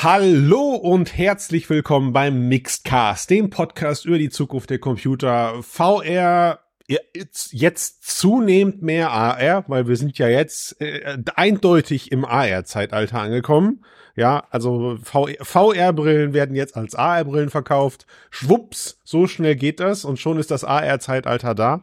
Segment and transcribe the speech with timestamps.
[0.00, 8.04] Hallo und herzlich willkommen beim Mixedcast, dem Podcast über die Zukunft der Computer, VR, jetzt
[8.04, 13.84] zunehmend mehr AR, weil wir sind ja jetzt äh, eindeutig im AR-Zeitalter angekommen.
[14.14, 18.06] Ja, also VR-Brillen werden jetzt als AR-Brillen verkauft.
[18.30, 21.82] Schwupps, so schnell geht das und schon ist das AR-Zeitalter da.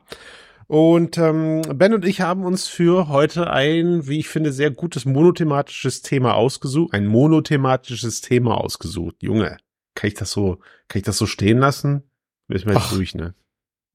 [0.68, 5.05] Und ähm, Ben und ich haben uns für heute ein, wie ich finde, sehr gutes
[5.05, 6.93] monothematisches Thema ausgesucht.
[6.93, 9.17] Ein monothematisches Thema ausgesucht.
[9.21, 9.57] Junge,
[9.93, 12.04] kann ich das so, kann ich das so stehen lassen?
[12.48, 13.34] Ist mir jetzt durch, ne?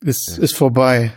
[0.02, 0.42] Ist, ja.
[0.42, 1.12] ist vorbei.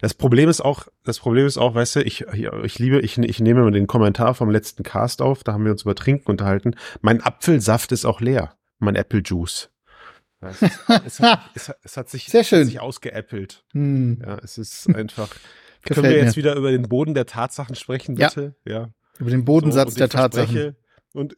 [0.00, 2.26] Das Problem ist auch, das Problem ist auch, weißt du, ich,
[2.62, 5.72] ich liebe, ich, ich nehme mal den Kommentar vom letzten Cast auf, da haben wir
[5.72, 6.74] uns über Trinken unterhalten.
[7.00, 8.54] Mein Apfelsaft ist auch leer.
[8.78, 9.70] Mein Apple Juice.
[10.40, 12.64] Es, es, hat, es, es, hat sich, Sehr schön.
[12.64, 13.64] Sich ausgeäppelt.
[13.72, 14.22] Hm.
[14.24, 15.28] Ja, es ist einfach.
[15.82, 16.42] Können wir jetzt mir.
[16.42, 18.54] wieder über den Boden der Tatsachen sprechen, bitte?
[18.64, 18.72] Ja.
[18.72, 18.90] ja.
[19.18, 20.76] Über den Bodensatz so, der Tatsachen.
[21.14, 21.36] Und,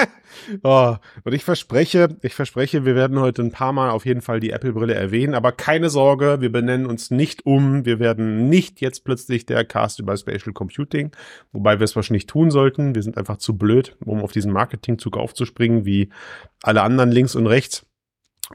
[0.62, 4.40] oh, und ich verspreche, ich verspreche, wir werden heute ein paar Mal auf jeden Fall
[4.40, 7.84] die Apple-Brille erwähnen, aber keine Sorge, wir benennen uns nicht um.
[7.84, 11.12] Wir werden nicht jetzt plötzlich der Cast über Spatial Computing,
[11.52, 12.94] wobei wir es wahrscheinlich tun sollten.
[12.94, 16.08] Wir sind einfach zu blöd, um auf diesen Marketingzug aufzuspringen, wie
[16.62, 17.86] alle anderen links und rechts.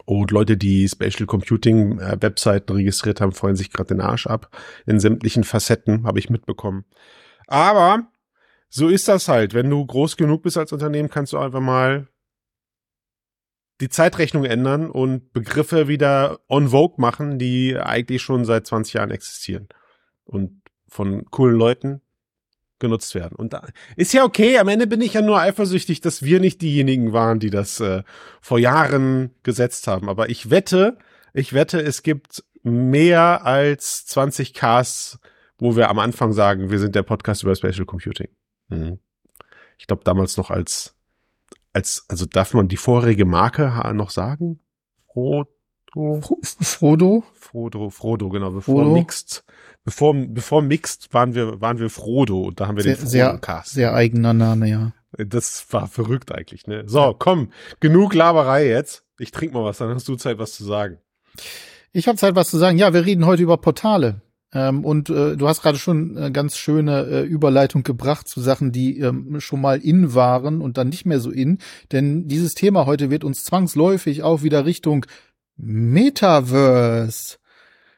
[0.05, 4.55] Und Leute, die Spatial Computing äh, Webseiten registriert haben, freuen sich gerade den Arsch ab.
[4.85, 6.85] In sämtlichen Facetten habe ich mitbekommen.
[7.47, 8.07] Aber
[8.69, 9.53] so ist das halt.
[9.53, 12.07] Wenn du groß genug bist als Unternehmen, kannst du einfach mal
[13.79, 19.11] die Zeitrechnung ändern und Begriffe wieder on vogue machen, die eigentlich schon seit 20 Jahren
[19.11, 19.67] existieren.
[20.25, 22.01] Und von coolen Leuten
[22.79, 23.35] genutzt werden.
[23.35, 26.61] Und da ist ja okay, am Ende bin ich ja nur eifersüchtig, dass wir nicht
[26.61, 28.03] diejenigen waren, die das äh,
[28.41, 30.09] vor Jahren gesetzt haben.
[30.09, 30.97] Aber ich wette,
[31.33, 35.19] ich wette, es gibt mehr als 20 Casts,
[35.57, 38.29] wo wir am Anfang sagen, wir sind der Podcast über Spatial Computing.
[38.69, 38.99] Mhm.
[39.77, 40.95] Ich glaube damals noch als,
[41.73, 44.59] als, also darf man die vorherige Marke noch sagen?
[45.97, 46.37] Frodo?
[46.61, 47.23] Frodo?
[47.33, 48.93] Frodo, Frodo, genau, bevor Frodo.
[48.93, 49.43] Mixed,
[49.83, 53.37] bevor, bevor Mixed waren wir, waren wir Frodo und da haben wir sehr, den sehr,
[53.39, 53.71] Cast.
[53.71, 54.93] Sehr eigener Name, ja.
[55.17, 56.83] Das war verrückt eigentlich, ne?
[56.85, 59.03] So, komm, genug Laberei jetzt.
[59.17, 60.99] Ich trinke mal was, dann hast du Zeit, was zu sagen.
[61.91, 62.77] Ich habe Zeit, was zu sagen.
[62.77, 64.21] Ja, wir reden heute über Portale.
[64.53, 68.71] Ähm, und äh, du hast gerade schon eine ganz schöne äh, Überleitung gebracht zu Sachen,
[68.71, 71.57] die ähm, schon mal in waren und dann nicht mehr so in.
[71.91, 75.05] Denn dieses Thema heute wird uns zwangsläufig auch wieder Richtung
[75.57, 77.37] Metaverse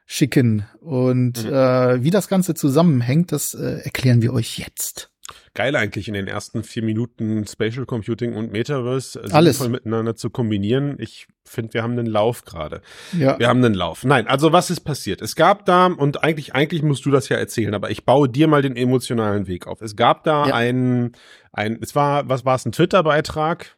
[0.06, 0.66] schicken.
[0.82, 1.54] Und mhm.
[1.54, 5.12] äh, wie das Ganze zusammenhängt, das äh, erklären wir euch jetzt.
[5.54, 9.68] Geil eigentlich in den ersten vier Minuten Spatial Computing und Metaverse äh, Alles.
[9.68, 10.96] miteinander zu kombinieren.
[11.00, 12.82] Ich finde, wir haben einen Lauf gerade.
[13.18, 13.38] Ja.
[13.38, 14.04] Wir haben einen Lauf.
[14.04, 15.22] Nein, also was ist passiert?
[15.22, 18.48] Es gab da, und eigentlich, eigentlich musst du das ja erzählen, aber ich baue dir
[18.48, 19.82] mal den emotionalen Weg auf.
[19.82, 20.56] Es gab da ja.
[20.56, 21.12] ein,
[21.52, 23.78] ein, es war, was war es, ein Twitter-Beitrag?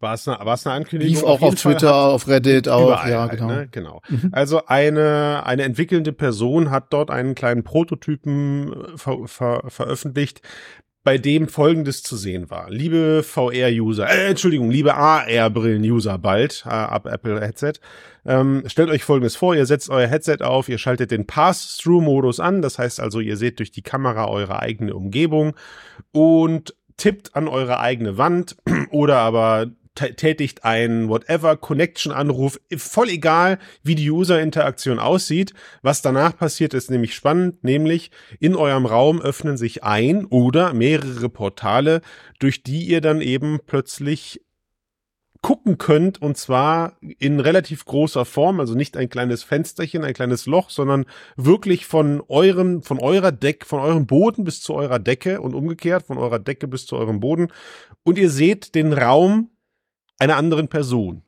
[0.00, 1.14] War es eine, war es eine Ankündigung?
[1.14, 3.46] Lief auch auf, Twitter, auf Reddit auch, ja, genau.
[3.46, 3.68] Ne?
[3.70, 4.00] genau.
[4.08, 4.30] Mhm.
[4.32, 10.40] Also eine, eine entwickelnde Person hat dort einen kleinen Prototypen äh, ver, ver, veröffentlicht,
[11.02, 12.70] bei dem Folgendes zu sehen war.
[12.70, 17.74] Liebe VR-User, äh, Entschuldigung, liebe AR-Brillen-User bald, äh, ab Apple Headset,
[18.24, 22.62] ähm, stellt euch Folgendes vor, ihr setzt euer Headset auf, ihr schaltet den Pass-Through-Modus an,
[22.62, 25.54] das heißt also, ihr seht durch die Kamera eure eigene Umgebung
[26.12, 28.56] und tippt an eure eigene Wand
[28.90, 35.52] oder aber tätigt ein whatever Connection Anruf, voll egal, wie die User Interaktion aussieht.
[35.82, 41.28] Was danach passiert, ist nämlich spannend, nämlich in eurem Raum öffnen sich ein oder mehrere
[41.28, 42.00] Portale,
[42.38, 44.40] durch die ihr dann eben plötzlich
[45.42, 50.44] gucken könnt und zwar in relativ großer Form, also nicht ein kleines Fensterchen, ein kleines
[50.44, 55.40] Loch, sondern wirklich von eurem, von eurer Decke, von eurem Boden bis zu eurer Decke
[55.40, 57.48] und umgekehrt von eurer Decke bis zu eurem Boden
[58.02, 59.50] und ihr seht den Raum
[60.20, 61.22] einer anderen Person,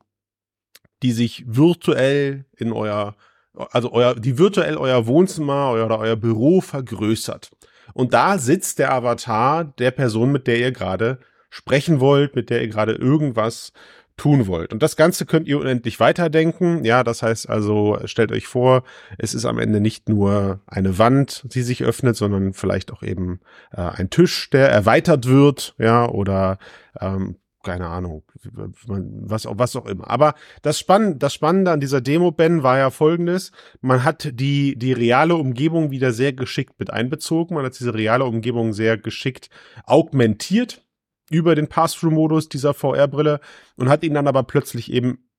[1.01, 3.15] die sich virtuell in euer,
[3.53, 7.51] also euer, die virtuell euer Wohnzimmer oder euer Büro vergrößert.
[7.93, 12.61] Und da sitzt der Avatar der Person, mit der ihr gerade sprechen wollt, mit der
[12.61, 13.73] ihr gerade irgendwas
[14.15, 14.71] tun wollt.
[14.71, 16.85] Und das Ganze könnt ihr unendlich weiterdenken.
[16.85, 18.83] Ja, das heißt also, stellt euch vor,
[19.17, 23.39] es ist am Ende nicht nur eine Wand, die sich öffnet, sondern vielleicht auch eben
[23.71, 26.59] äh, ein Tisch, der erweitert wird, ja, oder
[26.99, 30.09] ähm, keine Ahnung, was, was auch immer.
[30.09, 33.51] Aber das Spannende, das Spannende an dieser Demo, Ben, war ja folgendes.
[33.81, 37.55] Man hat die, die reale Umgebung wieder sehr geschickt mit einbezogen.
[37.55, 39.49] Man hat diese reale Umgebung sehr geschickt
[39.85, 40.83] augmentiert
[41.29, 43.39] über den Pass-Through-Modus dieser VR-Brille
[43.75, 45.29] und hat ihn dann aber plötzlich eben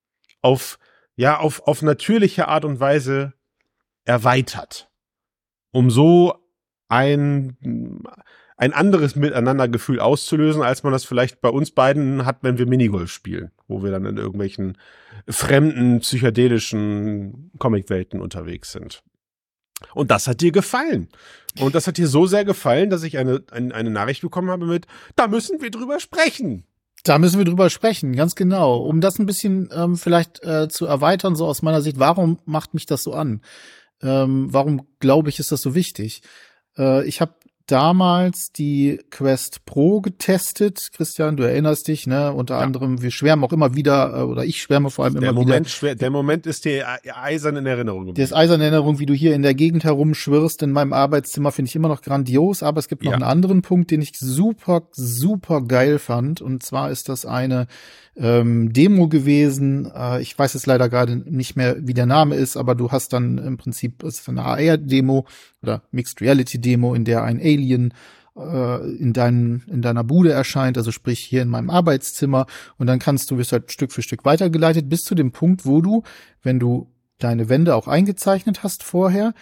[0.41, 0.79] auf,
[1.17, 3.35] ja, auf, auf natürliche Art und Weise
[4.05, 4.91] erweitert.
[5.71, 6.35] Um so
[6.89, 7.57] ein,
[8.57, 13.11] ein anderes Miteinandergefühl auszulösen, als man das vielleicht bei uns beiden hat, wenn wir Minigolf
[13.11, 14.79] spielen, wo wir dann in irgendwelchen
[15.29, 19.03] fremden, psychedelischen Comicwelten unterwegs sind.
[19.95, 21.09] Und das hat dir gefallen.
[21.59, 24.67] Und das hat dir so sehr gefallen, dass ich eine, eine, eine Nachricht bekommen habe
[24.67, 24.87] mit,
[25.17, 26.65] da müssen wir drüber sprechen.
[27.03, 28.79] Da müssen wir drüber sprechen, ganz genau.
[28.79, 32.73] Um das ein bisschen ähm, vielleicht äh, zu erweitern, so aus meiner Sicht, warum macht
[32.73, 33.43] mich das so an?
[34.01, 36.23] Ähm, warum glaube ich, ist das so wichtig?
[36.79, 37.35] Äh, ich habe
[37.67, 40.91] damals die Quest Pro getestet.
[40.95, 42.33] Christian, du erinnerst dich, ne?
[42.33, 42.61] Unter ja.
[42.61, 45.67] anderem, wir schwärmen auch immer wieder, äh, oder ich schwärme vor allem der immer Moment
[45.67, 45.69] wieder.
[45.69, 48.15] Schwer, der Moment ist dir eisern in Erinnerung.
[48.15, 50.63] Der ist eisern in Erinnerung, wie du hier in der Gegend herumschwirrst.
[50.63, 53.17] In meinem Arbeitszimmer finde ich immer noch grandios, aber es gibt noch ja.
[53.17, 56.41] einen anderen Punkt, den ich super, super geil fand.
[56.41, 57.67] Und zwar ist das eine
[58.17, 59.91] ähm, Demo gewesen.
[59.95, 63.13] Äh, ich weiß jetzt leider gerade nicht mehr, wie der Name ist, aber du hast
[63.13, 65.27] dann im Prinzip es ist eine AR-Demo
[65.63, 67.95] oder Mixed Reality-Demo, in der ein Alien
[68.37, 72.47] äh, in, dein, in deiner Bude erscheint, also sprich hier in meinem Arbeitszimmer.
[72.79, 75.81] Und dann kannst du, wirst halt Stück für Stück weitergeleitet bis zu dem Punkt, wo
[75.81, 76.03] du,
[76.43, 79.35] wenn du deine Wände auch eingezeichnet hast vorher,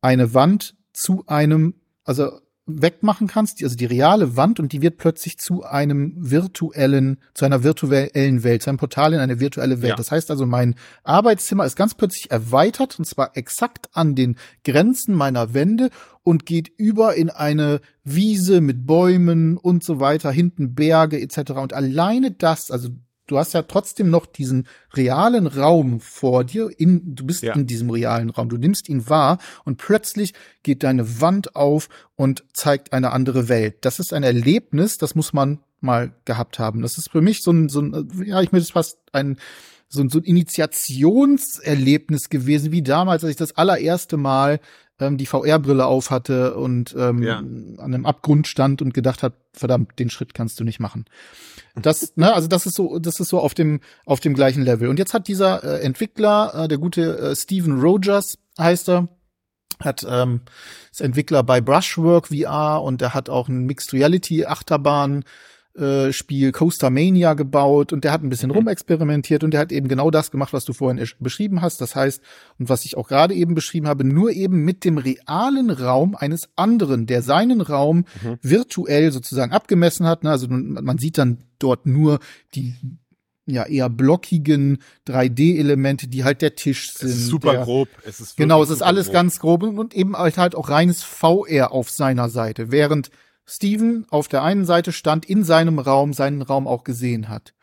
[0.00, 5.38] eine Wand zu einem, also wegmachen kannst, also die reale Wand und die wird plötzlich
[5.38, 9.90] zu einem virtuellen, zu einer virtuellen Welt, zu einem Portal in eine virtuelle Welt.
[9.90, 9.96] Ja.
[9.96, 10.74] Das heißt also, mein
[11.04, 15.90] Arbeitszimmer ist ganz plötzlich erweitert und zwar exakt an den Grenzen meiner Wände
[16.24, 21.52] und geht über in eine Wiese mit Bäumen und so weiter, hinten Berge etc.
[21.52, 22.88] Und alleine das, also
[23.26, 27.54] du hast ja trotzdem noch diesen realen Raum vor dir, in, du bist ja.
[27.54, 32.44] in diesem realen Raum, du nimmst ihn wahr und plötzlich geht deine Wand auf und
[32.52, 33.84] zeigt eine andere Welt.
[33.84, 36.82] Das ist ein Erlebnis, das muss man mal gehabt haben.
[36.82, 39.38] Das ist für mich so ein, so ein ja, ich möchte es fast ein,
[39.88, 44.60] so ein, so ein Initiationserlebnis gewesen, wie damals, als ich das allererste Mal
[45.00, 47.38] ähm, die VR-Brille auf hatte und ähm, ja.
[47.38, 51.04] an einem Abgrund stand und gedacht hat, verdammt, den Schritt kannst du nicht machen.
[51.74, 54.88] Das, ne, also das ist so, das ist so auf dem auf dem gleichen Level.
[54.88, 59.08] Und jetzt hat dieser äh, Entwickler, äh, der gute äh, Steven Rogers heißt er,
[59.80, 60.40] hat ähm,
[60.90, 65.24] ist Entwickler bei Brushwork VR und der hat auch ein Mixed Reality Achterbahn
[65.76, 68.56] äh, Spiel Coaster Mania gebaut und der hat ein bisschen mhm.
[68.56, 71.80] rumexperimentiert und der hat eben genau das gemacht, was du vorhin beschrieben hast.
[71.80, 72.22] Das heißt,
[72.58, 76.48] und was ich auch gerade eben beschrieben habe, nur eben mit dem realen Raum eines
[76.56, 78.38] anderen, der seinen Raum mhm.
[78.42, 80.24] virtuell sozusagen abgemessen hat.
[80.24, 80.30] Ne?
[80.30, 82.20] Also man sieht dann dort nur
[82.54, 82.74] die
[83.46, 87.10] ja eher blockigen 3D-Elemente, die halt der Tisch sind.
[87.10, 87.88] Es ist super der, grob.
[88.04, 89.14] Es ist genau, es ist alles grob.
[89.14, 93.10] ganz grob und eben halt halt auch reines VR auf seiner Seite, während
[93.48, 97.54] Steven auf der einen Seite stand, in seinem Raum, seinen Raum auch gesehen hat.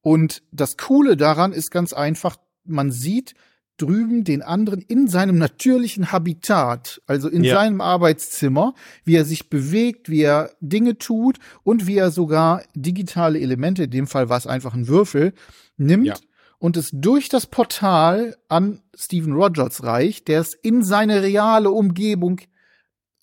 [0.00, 3.34] Und das Coole daran ist ganz einfach, man sieht
[3.78, 7.54] drüben den anderen in seinem natürlichen Habitat, also in ja.
[7.54, 8.74] seinem Arbeitszimmer,
[9.04, 13.90] wie er sich bewegt, wie er Dinge tut und wie er sogar digitale Elemente, in
[13.90, 15.32] dem Fall war es einfach ein Würfel,
[15.76, 16.16] nimmt ja.
[16.58, 22.40] und es durch das Portal an Steven Rogers reicht, der es in seine reale Umgebung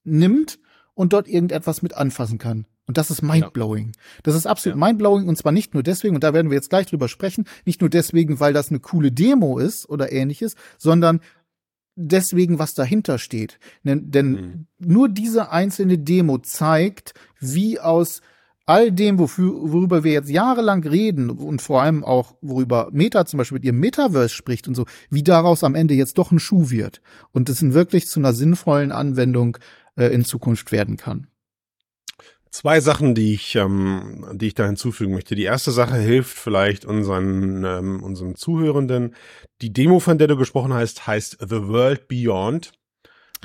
[0.06, 0.57] nimmt
[0.95, 2.65] und dort irgendetwas mit anfassen kann.
[2.88, 3.94] Und das ist mindblowing.
[4.24, 4.86] Das ist absolut ja.
[4.86, 7.81] mindblowing und zwar nicht nur deswegen, und da werden wir jetzt gleich drüber sprechen, nicht
[7.81, 11.19] nur deswegen, weil das eine coole Demo ist oder ähnliches, sondern
[11.95, 13.59] deswegen, was dahinter steht.
[13.83, 14.68] Denn, denn mhm.
[14.80, 18.21] nur diese einzelne Demo zeigt, wie aus
[18.68, 23.38] all dem, wofür, worüber wir jetzt jahrelang reden und vor allem auch, worüber Meta zum
[23.38, 26.69] Beispiel mit ihrem Metaverse spricht und so, wie daraus am Ende jetzt doch ein Schuh
[26.72, 29.58] wird und es wirklich zu einer sinnvollen Anwendung
[29.95, 31.27] äh, in Zukunft werden kann.
[32.51, 35.35] Zwei Sachen, die ich, ähm, die ich da hinzufügen möchte.
[35.35, 39.13] Die erste Sache hilft vielleicht unseren, ähm, unseren Zuhörenden.
[39.61, 42.71] Die Demo, von der du gesprochen hast, heißt The World Beyond.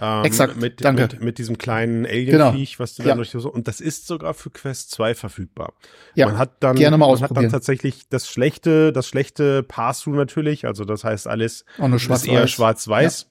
[0.00, 1.02] Ähm, Exakt, mit, danke.
[1.02, 2.82] Mit, mit diesem kleinen Alien-Viech, genau.
[2.82, 3.08] was du ja.
[3.08, 5.74] dann durch so, und das ist sogar für Quest 2 verfügbar.
[6.14, 10.14] Ja, man hat dann, gerne mal man hat dann tatsächlich das schlechte, das schlechte Pass-Through
[10.14, 13.22] natürlich, also das heißt alles ist eher schwarz-weiß.
[13.22, 13.29] Ja.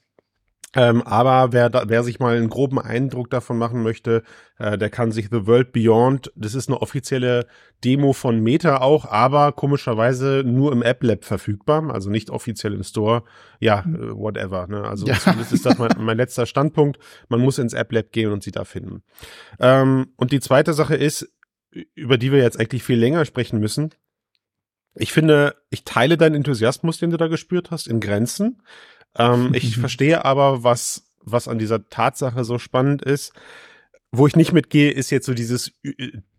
[0.75, 4.21] Ähm, aber wer, da, wer sich mal einen groben Eindruck davon machen möchte,
[4.59, 7.47] äh, der kann sich The World Beyond, das ist eine offizielle
[7.83, 12.83] Demo von Meta auch, aber komischerweise nur im App Lab verfügbar, also nicht offiziell im
[12.83, 13.23] Store.
[13.59, 13.95] Ja, hm.
[13.95, 14.67] äh, whatever.
[14.67, 14.83] Ne?
[14.83, 15.17] Also ja.
[15.25, 16.99] das ist das mein, mein letzter Standpunkt.
[17.29, 19.01] Man muss ins App Lab gehen und sie da finden.
[19.59, 21.33] Ähm, und die zweite Sache ist,
[21.95, 23.93] über die wir jetzt eigentlich viel länger sprechen müssen.
[24.95, 28.61] Ich finde, ich teile deinen Enthusiasmus, den du da gespürt hast, in Grenzen.
[29.17, 33.33] Ähm, ich verstehe aber, was, was an dieser Tatsache so spannend ist.
[34.11, 35.71] Wo ich nicht mitgehe, ist jetzt so dieses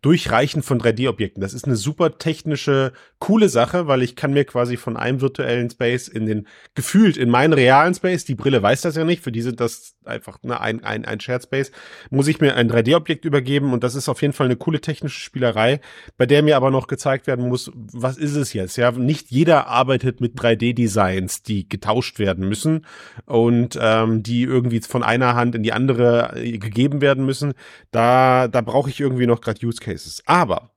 [0.02, 1.42] Durchreichen von 3D-Objekten.
[1.42, 5.68] Das ist eine super technische, coole Sache, weil ich kann mir quasi von einem virtuellen
[5.68, 9.30] Space in den, gefühlt in meinen realen Space, die Brille weiß das ja nicht, für
[9.30, 11.70] die sind das einfach ne, ein, ein, ein Shared Space,
[12.08, 15.20] muss ich mir ein 3D-Objekt übergeben und das ist auf jeden Fall eine coole technische
[15.20, 15.80] Spielerei,
[16.16, 18.76] bei der mir aber noch gezeigt werden muss, was ist es jetzt?
[18.76, 22.86] Ja, nicht jeder arbeitet mit 3D-Designs, die getauscht werden müssen
[23.26, 27.52] und ähm, die irgendwie von einer Hand in die andere äh, gegeben werden müssen.
[27.90, 30.22] Da, da brauche ich irgendwie noch gerade Use Cases.
[30.26, 30.70] Aber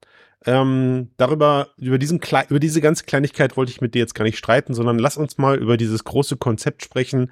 [0.45, 4.37] ähm, darüber, über diesen über diese ganze Kleinigkeit wollte ich mit dir jetzt gar nicht
[4.37, 7.31] streiten, sondern lass uns mal über dieses große Konzept sprechen,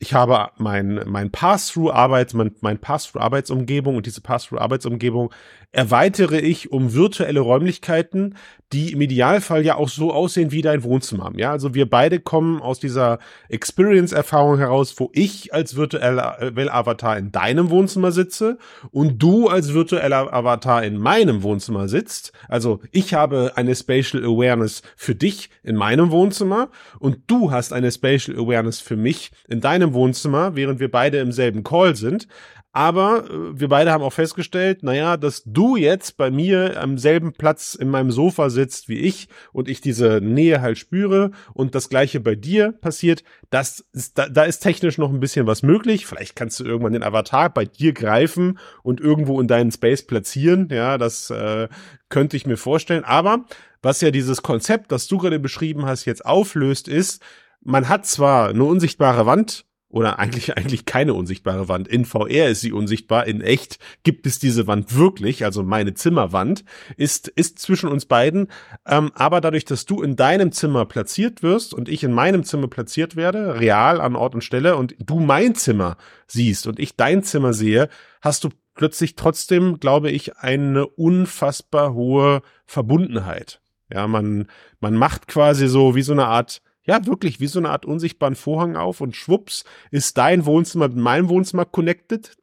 [0.00, 5.32] ich habe mein, mein Pass-Through-Arbeits, mein, mein Pass-Through-Arbeitsumgebung und diese Pass-Through-Arbeitsumgebung
[5.74, 8.36] erweitere ich um virtuelle Räumlichkeiten,
[8.72, 11.32] die im Idealfall ja auch so aussehen wie dein Wohnzimmer.
[11.36, 16.38] Ja, also wir beide kommen aus dieser Experience-Erfahrung heraus, wo ich als virtueller
[16.72, 18.58] Avatar in deinem Wohnzimmer sitze
[18.90, 22.32] und du als virtueller Avatar in meinem Wohnzimmer sitzt.
[22.48, 27.92] Also ich habe eine Spatial Awareness für dich in meinem Wohnzimmer und du hast eine
[27.92, 32.26] Spatial Awareness für mich in deinem Wohnzimmer, während wir beide im selben Call sind.
[32.74, 37.32] Aber äh, wir beide haben auch festgestellt, naja, dass du jetzt bei mir am selben
[37.32, 41.88] Platz in meinem Sofa sitzt wie ich und ich diese Nähe halt spüre und das
[41.88, 46.04] gleiche bei dir passiert, das ist, da, da ist technisch noch ein bisschen was möglich.
[46.04, 50.68] Vielleicht kannst du irgendwann den Avatar bei dir greifen und irgendwo in deinen Space platzieren.
[50.72, 51.68] Ja, das äh,
[52.08, 53.04] könnte ich mir vorstellen.
[53.04, 53.44] Aber
[53.82, 57.22] was ja dieses Konzept, das du gerade beschrieben hast, jetzt auflöst, ist,
[57.60, 59.64] man hat zwar eine unsichtbare Wand
[59.94, 61.86] oder eigentlich eigentlich keine unsichtbare Wand.
[61.86, 66.64] In VR ist sie unsichtbar, in echt gibt es diese Wand wirklich, also meine Zimmerwand
[66.96, 68.48] ist ist zwischen uns beiden,
[68.86, 72.66] ähm, aber dadurch, dass du in deinem Zimmer platziert wirst und ich in meinem Zimmer
[72.66, 75.96] platziert werde, real an Ort und Stelle und du mein Zimmer
[76.26, 77.88] siehst und ich dein Zimmer sehe,
[78.20, 83.60] hast du plötzlich trotzdem, glaube ich, eine unfassbar hohe Verbundenheit.
[83.92, 84.48] Ja, man
[84.80, 88.34] man macht quasi so wie so eine Art ja, wirklich wie so eine Art unsichtbaren
[88.34, 92.36] Vorhang auf und schwupps ist dein Wohnzimmer mit meinem Wohnzimmer connected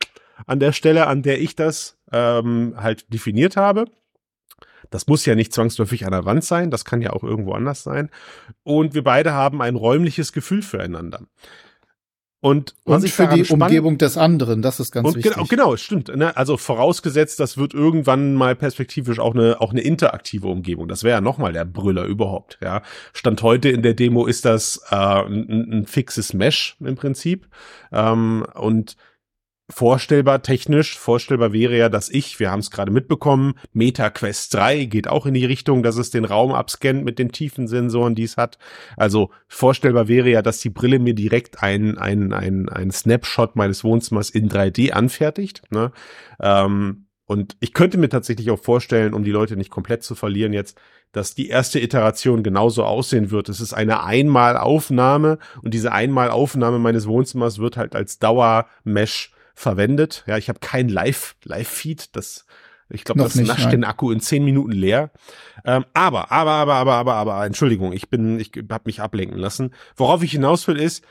[0.48, 3.86] an der Stelle, an der ich das ähm, halt definiert habe.
[4.89, 7.83] Das muss ja nicht zwangsläufig an der Wand sein, das kann ja auch irgendwo anders
[7.83, 8.10] sein.
[8.63, 11.21] Und wir beide haben ein räumliches Gefühl füreinander.
[12.43, 15.33] Und, und für die spannend, Umgebung des anderen, das ist ganz und wichtig.
[15.33, 16.07] Genau, genau, stimmt.
[16.15, 16.36] Ne?
[16.36, 20.88] Also vorausgesetzt, das wird irgendwann mal perspektivisch auch eine auch eine interaktive Umgebung.
[20.88, 22.57] Das wäre ja noch mal der Brüller überhaupt.
[22.60, 22.81] Ja,
[23.13, 27.48] stand heute in der Demo ist das äh, ein, ein fixes Mesh im Prinzip
[27.91, 28.98] ähm, und
[29.71, 34.85] vorstellbar technisch, vorstellbar wäre ja, dass ich, wir haben es gerade mitbekommen, Meta Quest 3
[34.85, 38.23] geht auch in die Richtung, dass es den Raum abscannt mit den tiefen Sensoren, die
[38.23, 38.57] es hat.
[38.97, 43.83] Also vorstellbar wäre ja, dass die Brille mir direkt ein, ein, ein, ein Snapshot meines
[43.83, 45.63] Wohnzimmers in 3D anfertigt.
[45.71, 45.91] Ne?
[46.39, 50.51] Ähm, und ich könnte mir tatsächlich auch vorstellen, um die Leute nicht komplett zu verlieren
[50.51, 50.77] jetzt,
[51.13, 53.47] dass die erste Iteration genauso aussehen wird.
[53.47, 59.31] Es ist eine Einmalaufnahme und diese Einmalaufnahme meines Wohnzimmers wird halt als Dauermesh
[59.62, 60.24] verwendet.
[60.27, 62.46] Ja, ich habe kein Live Live Feed, das
[62.94, 63.72] ich glaube, das nicht, nascht nein.
[63.72, 65.12] den Akku in zehn Minuten leer.
[65.63, 69.74] Ähm, aber, aber, aber, aber, aber, aber, Entschuldigung, ich bin, ich habe mich ablenken lassen.
[69.96, 71.06] Worauf ich hinaus will, ist,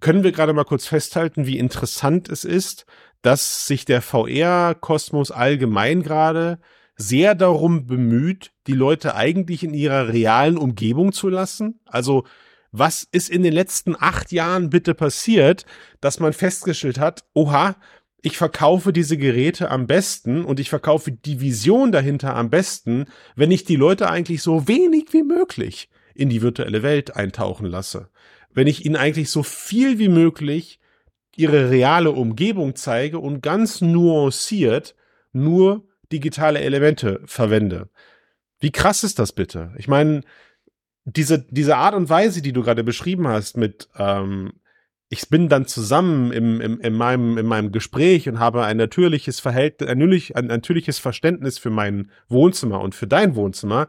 [0.00, 2.86] können wir gerade mal kurz festhalten, wie interessant es ist,
[3.20, 6.58] dass sich der VR-Kosmos allgemein gerade
[6.96, 11.80] sehr darum bemüht, die Leute eigentlich in ihrer realen Umgebung zu lassen.
[11.86, 12.24] Also
[12.72, 15.66] was ist in den letzten acht Jahren bitte passiert,
[16.00, 17.76] dass man festgestellt hat, oha,
[18.22, 23.50] ich verkaufe diese Geräte am besten und ich verkaufe die Vision dahinter am besten, wenn
[23.50, 28.08] ich die Leute eigentlich so wenig wie möglich in die virtuelle Welt eintauchen lasse.
[28.50, 30.78] Wenn ich ihnen eigentlich so viel wie möglich
[31.36, 34.94] ihre reale Umgebung zeige und ganz nuanciert
[35.32, 37.88] nur digitale Elemente verwende.
[38.60, 39.72] Wie krass ist das bitte?
[39.78, 40.20] Ich meine,
[41.04, 44.52] diese, diese Art und Weise, die du gerade beschrieben hast, mit ähm,
[45.08, 49.40] ich bin dann zusammen im, im, in, meinem, in meinem Gespräch und habe ein natürliches
[49.40, 53.88] Verhältnis, ein, ein natürliches Verständnis für mein Wohnzimmer und für dein Wohnzimmer,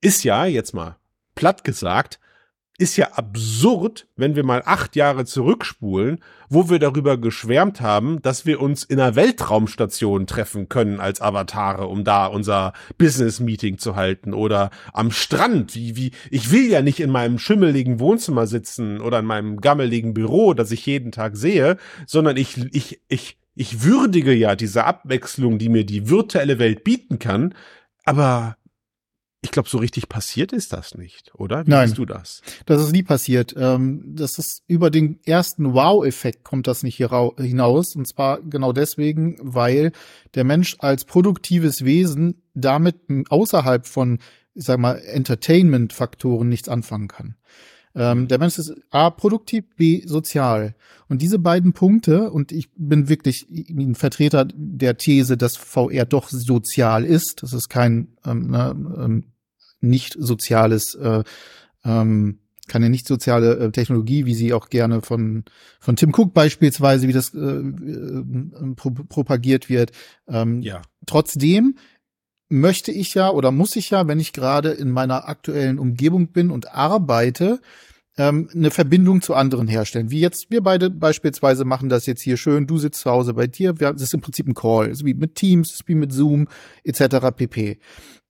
[0.00, 0.96] ist ja, jetzt mal
[1.36, 2.18] platt gesagt,
[2.78, 6.18] ist ja absurd, wenn wir mal acht Jahre zurückspulen,
[6.50, 11.86] wo wir darüber geschwärmt haben, dass wir uns in einer Weltraumstation treffen können als Avatare,
[11.86, 17.00] um da unser Business-Meeting zu halten oder am Strand, wie, wie, ich will ja nicht
[17.00, 21.78] in meinem schimmeligen Wohnzimmer sitzen oder in meinem gammeligen Büro, das ich jeden Tag sehe,
[22.06, 27.18] sondern ich, ich, ich, ich würdige ja diese Abwechslung, die mir die virtuelle Welt bieten
[27.18, 27.54] kann,
[28.04, 28.56] aber
[29.42, 31.66] ich glaube, so richtig passiert ist das nicht, oder?
[31.66, 32.42] Wie Nein, du das?
[32.64, 33.54] Das ist nie passiert.
[33.56, 37.94] Ähm, das ist über den ersten Wow-Effekt kommt das nicht hier hinaus.
[37.94, 39.92] Und zwar genau deswegen, weil
[40.34, 42.96] der Mensch als produktives Wesen damit
[43.28, 44.18] außerhalb von,
[44.54, 47.36] ich sag mal, Entertainment-Faktoren nichts anfangen kann.
[47.96, 50.74] Ähm, der Mensch ist A, produktiv, B, sozial.
[51.08, 56.28] Und diese beiden Punkte, und ich bin wirklich ein Vertreter der These, dass VR doch
[56.28, 59.24] sozial ist, das ist kein ähm, ne, ähm,
[59.80, 61.24] nicht soziales, äh,
[61.84, 65.44] ähm, keine nicht soziale äh, Technologie, wie sie auch gerne von
[65.80, 69.92] von Tim Cook beispielsweise, wie das äh, äh, pro propagiert wird.
[70.28, 70.82] Ähm, ja.
[71.06, 71.76] Trotzdem
[72.48, 76.50] möchte ich ja oder muss ich ja, wenn ich gerade in meiner aktuellen Umgebung bin
[76.50, 77.60] und arbeite,
[78.16, 80.10] ähm, eine Verbindung zu anderen herstellen.
[80.10, 82.66] Wie jetzt wir beide beispielsweise machen das jetzt hier schön.
[82.66, 83.78] Du sitzt zu Hause bei dir.
[83.78, 86.48] Wir, das ist im Prinzip ein Call, so wie mit Teams, wie mit Zoom
[86.84, 87.30] etc.
[87.36, 87.78] pp.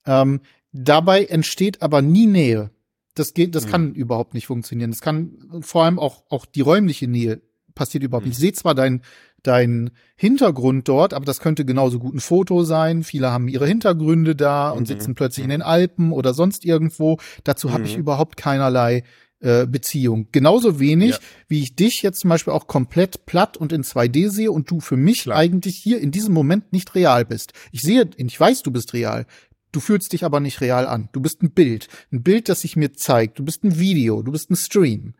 [0.06, 0.40] Ähm,
[0.72, 2.70] dabei entsteht aber nie Nähe.
[3.14, 3.70] Das geht, das mhm.
[3.70, 4.90] kann überhaupt nicht funktionieren.
[4.90, 7.40] Das kann vor allem auch auch die räumliche Nähe
[7.76, 8.30] passiert überhaupt mhm.
[8.30, 8.38] nicht.
[8.38, 9.02] Ich sehe zwar dein
[9.46, 13.04] dein Hintergrund dort, aber das könnte genauso gut ein Foto sein.
[13.04, 14.86] Viele haben ihre Hintergründe da und mhm.
[14.86, 17.18] sitzen plötzlich in den Alpen oder sonst irgendwo.
[17.44, 18.00] Dazu habe ich mhm.
[18.00, 19.04] überhaupt keinerlei
[19.40, 20.28] äh, Beziehung.
[20.32, 21.18] Genauso wenig, ja.
[21.48, 24.80] wie ich dich jetzt zum Beispiel auch komplett platt und in 2D sehe und du
[24.80, 25.36] für mich Klar.
[25.36, 27.52] eigentlich hier in diesem Moment nicht real bist.
[27.70, 29.26] Ich sehe, ich weiß, du bist real.
[29.72, 31.10] Du fühlst dich aber nicht real an.
[31.12, 31.88] Du bist ein Bild.
[32.10, 33.38] Ein Bild, das sich mir zeigt.
[33.38, 34.22] Du bist ein Video.
[34.22, 35.14] Du bist ein Stream.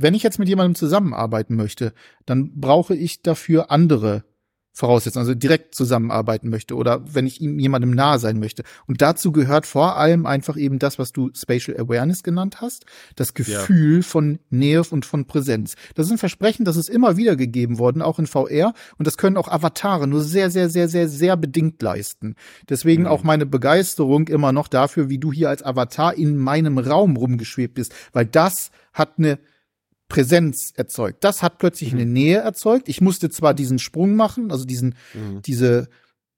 [0.00, 1.92] Wenn ich jetzt mit jemandem zusammenarbeiten möchte,
[2.24, 4.22] dann brauche ich dafür andere
[4.72, 8.62] voraussetzen, also direkt zusammenarbeiten möchte oder wenn ich ihm jemandem nahe sein möchte.
[8.86, 12.86] Und dazu gehört vor allem einfach eben das, was du Spatial Awareness genannt hast,
[13.16, 14.02] das Gefühl ja.
[14.02, 15.74] von Nähe und von Präsenz.
[15.96, 18.72] Das ist ein Versprechen, das ist immer wieder gegeben worden, auch in VR.
[18.98, 22.36] Und das können auch Avatare nur sehr, sehr, sehr, sehr, sehr bedingt leisten.
[22.68, 23.08] Deswegen mhm.
[23.08, 27.74] auch meine Begeisterung immer noch dafür, wie du hier als Avatar in meinem Raum rumgeschwebt
[27.74, 29.40] bist, weil das hat eine
[30.08, 31.22] Präsenz erzeugt.
[31.22, 32.00] Das hat plötzlich mhm.
[32.00, 32.88] eine Nähe erzeugt.
[32.88, 35.42] Ich musste zwar diesen Sprung machen, also diesen, mhm.
[35.42, 35.88] diese,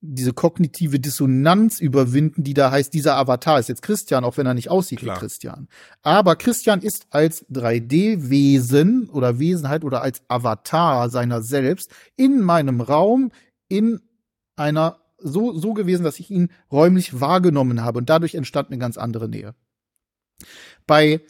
[0.00, 4.54] diese kognitive Dissonanz überwinden, die da heißt, dieser Avatar ist jetzt Christian, auch wenn er
[4.54, 5.16] nicht aussieht Klar.
[5.16, 5.68] wie Christian.
[6.02, 13.30] Aber Christian ist als 3D-Wesen oder Wesenheit oder als Avatar seiner selbst in meinem Raum
[13.68, 14.00] in
[14.56, 18.96] einer so, so gewesen, dass ich ihn räumlich wahrgenommen habe und dadurch entstand eine ganz
[18.96, 19.54] andere Nähe.
[20.86, 21.20] Bei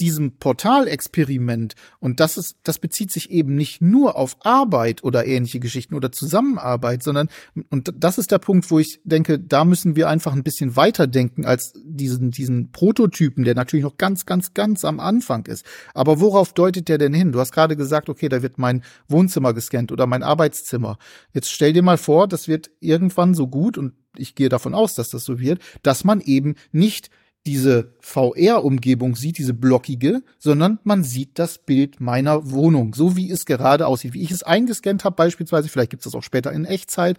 [0.00, 5.60] diesem Portalexperiment, und das ist, das bezieht sich eben nicht nur auf Arbeit oder ähnliche
[5.60, 7.28] Geschichten oder Zusammenarbeit, sondern,
[7.68, 11.06] und das ist der Punkt, wo ich denke, da müssen wir einfach ein bisschen weiter
[11.06, 15.64] denken als diesen, diesen Prototypen, der natürlich noch ganz, ganz, ganz am Anfang ist.
[15.94, 17.32] Aber worauf deutet der denn hin?
[17.32, 20.98] Du hast gerade gesagt, okay, da wird mein Wohnzimmer gescannt oder mein Arbeitszimmer.
[21.32, 24.94] Jetzt stell dir mal vor, das wird irgendwann so gut, und ich gehe davon aus,
[24.94, 27.10] dass das so wird, dass man eben nicht
[27.46, 33.46] diese VR-Umgebung sieht, diese blockige, sondern man sieht das Bild meiner Wohnung, so wie es
[33.46, 35.68] gerade aussieht, wie ich es eingescannt habe beispielsweise.
[35.68, 37.16] Vielleicht gibt es das auch später in Echtzeit.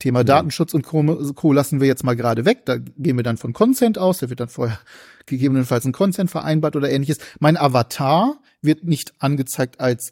[0.00, 1.52] Thema Datenschutz und Co.
[1.52, 2.64] lassen wir jetzt mal gerade weg.
[2.64, 4.18] Da gehen wir dann von Consent aus.
[4.18, 4.80] Da wird dann vorher
[5.26, 7.18] gegebenenfalls ein Consent vereinbart oder ähnliches.
[7.38, 10.10] Mein Avatar wird nicht angezeigt als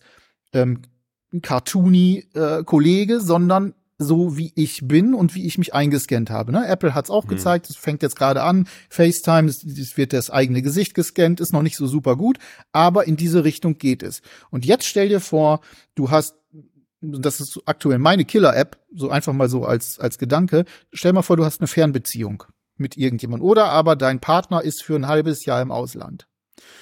[0.52, 0.82] ähm,
[1.42, 6.52] cartoony äh, Kollege, sondern so wie ich bin und wie ich mich eingescannt habe.
[6.52, 6.66] Ne?
[6.66, 7.30] Apple hat es auch mhm.
[7.30, 11.52] gezeigt, es fängt jetzt gerade an, FaceTime, es, es wird das eigene Gesicht gescannt, ist
[11.52, 12.38] noch nicht so super gut,
[12.72, 14.22] aber in diese Richtung geht es.
[14.50, 15.60] Und jetzt stell dir vor,
[15.94, 16.36] du hast
[17.00, 20.64] das ist aktuell meine Killer-App, so einfach mal so als, als Gedanke.
[20.92, 22.42] Stell mal vor, du hast eine Fernbeziehung
[22.76, 26.26] mit irgendjemandem oder aber dein Partner ist für ein halbes Jahr im Ausland.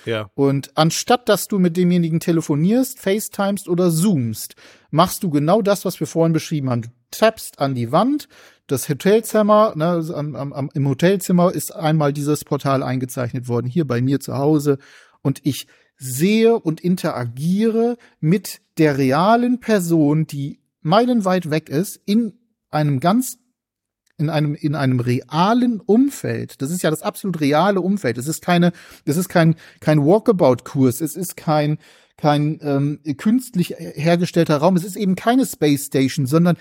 [0.06, 0.30] Ja.
[0.34, 4.54] Und anstatt dass du mit demjenigen telefonierst, FaceTimest oder zoomst,
[4.90, 6.82] machst du genau das, was wir vorhin beschrieben haben.
[7.10, 8.28] Tappst an die Wand,
[8.66, 14.00] das Hotelzimmer, ne, am, am, im Hotelzimmer ist einmal dieses Portal eingezeichnet worden, hier bei
[14.00, 14.78] mir zu Hause.
[15.22, 15.66] Und ich
[15.96, 22.34] sehe und interagiere mit der realen Person, die meilenweit weg ist, in
[22.70, 23.38] einem ganz
[24.18, 26.62] in einem in einem realen Umfeld.
[26.62, 28.18] Das ist ja das absolut reale Umfeld.
[28.18, 28.72] Es ist keine,
[29.04, 31.00] es ist kein kein Walkabout-Kurs.
[31.00, 31.78] Es ist kein
[32.16, 34.76] kein ähm, künstlich hergestellter Raum.
[34.76, 36.56] Es ist eben keine Space Station, sondern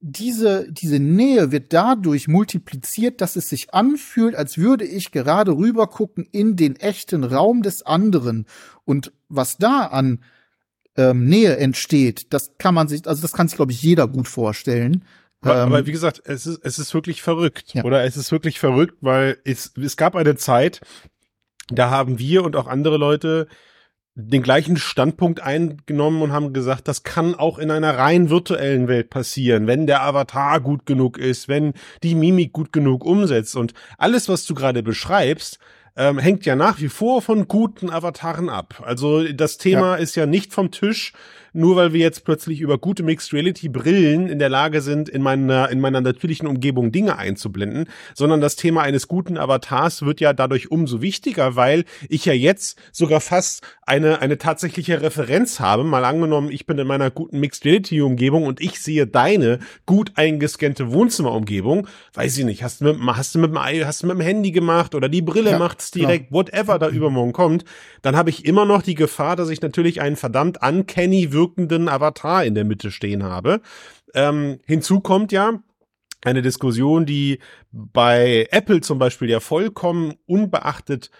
[0.00, 5.86] diese, diese Nähe wird dadurch multipliziert, dass es sich anfühlt, als würde ich gerade rüber
[5.86, 8.46] gucken in den echten Raum des anderen.
[8.84, 10.22] Und was da an
[10.96, 14.28] ähm, Nähe entsteht, das kann man sich, also das kann sich, glaube ich, jeder gut
[14.28, 15.04] vorstellen.
[15.40, 17.74] Aber, ähm, aber, wie gesagt, es ist, es ist wirklich verrückt.
[17.74, 17.84] Ja.
[17.84, 20.80] Oder es ist wirklich verrückt, weil es, es gab eine Zeit,
[21.68, 23.48] da haben wir und auch andere Leute
[24.18, 29.10] den gleichen Standpunkt eingenommen und haben gesagt, das kann auch in einer rein virtuellen Welt
[29.10, 34.30] passieren, wenn der Avatar gut genug ist, wenn die Mimik gut genug umsetzt und alles,
[34.30, 35.58] was du gerade beschreibst,
[35.96, 38.82] ähm, hängt ja nach wie vor von guten Avataren ab.
[38.84, 39.96] Also das Thema ja.
[39.96, 41.12] ist ja nicht vom Tisch,
[41.56, 45.22] nur weil wir jetzt plötzlich über gute Mixed Reality Brillen in der Lage sind, in
[45.22, 50.34] meiner, in meiner natürlichen Umgebung Dinge einzublenden, sondern das Thema eines guten Avatars wird ja
[50.34, 55.82] dadurch umso wichtiger, weil ich ja jetzt sogar fast eine, eine tatsächliche Referenz habe.
[55.82, 60.12] Mal angenommen, ich bin in meiner guten Mixed Reality Umgebung und ich sehe deine gut
[60.16, 61.88] eingescannte Wohnzimmerumgebung.
[62.12, 64.52] Weiß ich nicht, hast du mit, hast du mit dem, hast du mit dem Handy
[64.52, 66.44] gemacht oder die Brille ja, macht's direkt, klar.
[66.44, 67.64] whatever da übermorgen kommt,
[68.02, 71.45] dann habe ich immer noch die Gefahr, dass ich natürlich einen verdammt uncanny wirkenden
[71.88, 73.60] Avatar in der Mitte stehen habe.
[74.14, 75.60] Ähm, hinzu kommt ja,
[76.24, 77.38] eine Diskussion, die
[77.70, 81.10] bei Apple zum Beispiel ja vollkommen unbeachtet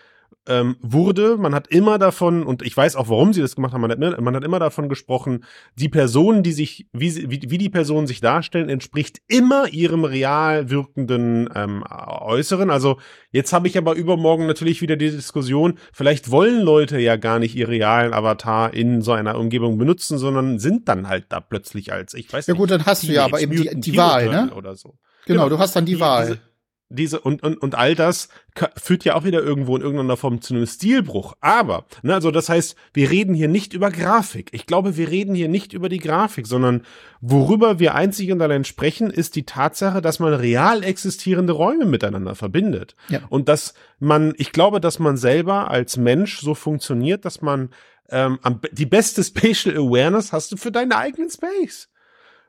[0.46, 1.36] ähm, wurde.
[1.36, 4.20] Man hat immer davon, und ich weiß auch, warum sie das gemacht haben, man hat,
[4.20, 8.06] man hat immer davon gesprochen, die Personen, die sich, wie, sie, wie, wie die Personen
[8.06, 12.70] sich darstellen, entspricht immer ihrem real wirkenden ähm, Äußeren.
[12.70, 12.98] Also
[13.30, 17.54] jetzt habe ich aber übermorgen natürlich wieder die Diskussion, vielleicht wollen Leute ja gar nicht
[17.56, 22.14] ihr realen Avatar in so einer Umgebung benutzen, sondern sind dann halt da plötzlich als,
[22.14, 22.58] ich weiß ja, nicht.
[22.58, 24.52] Ja gut, dann hast du ja aber eben die, die Wahl, ne?
[24.54, 24.96] Oder so.
[25.26, 26.26] Genau, genau, du hast dann die, die Wahl.
[26.26, 26.40] Diese,
[26.88, 28.28] diese und, und, und all das
[28.76, 31.34] führt ja auch wieder irgendwo in irgendeiner Form zu einem Stilbruch.
[31.40, 34.50] Aber, ne, also das heißt, wir reden hier nicht über Grafik.
[34.52, 36.82] Ich glaube, wir reden hier nicht über die Grafik, sondern
[37.20, 42.34] worüber wir einzig und allein sprechen, ist die Tatsache, dass man real existierende Räume miteinander
[42.34, 42.94] verbindet.
[43.08, 43.20] Ja.
[43.28, 47.70] Und dass man, ich glaube, dass man selber als Mensch so funktioniert, dass man
[48.10, 48.38] ähm,
[48.70, 51.88] die beste Spatial Awareness hast du für deinen eigenen Space.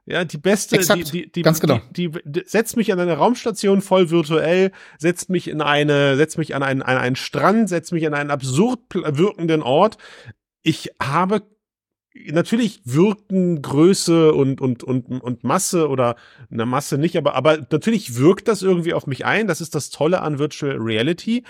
[0.10, 1.82] Ja, die beste, Exakt, die, die, ganz genau.
[1.92, 6.38] Die, die, die, setzt mich an eine Raumstation voll virtuell, setzt mich in eine, setzt
[6.38, 9.98] mich an einen, an einen Strand, setzt mich an einen absurd wirkenden Ort.
[10.64, 11.44] Ich habe
[12.32, 16.16] natürlich wirken Größe und, und, und, und Masse oder
[16.50, 19.48] eine Masse nicht, aber, aber natürlich wirkt das irgendwie auf mich ein.
[19.48, 21.44] Das ist das Tolle an Virtual Reality.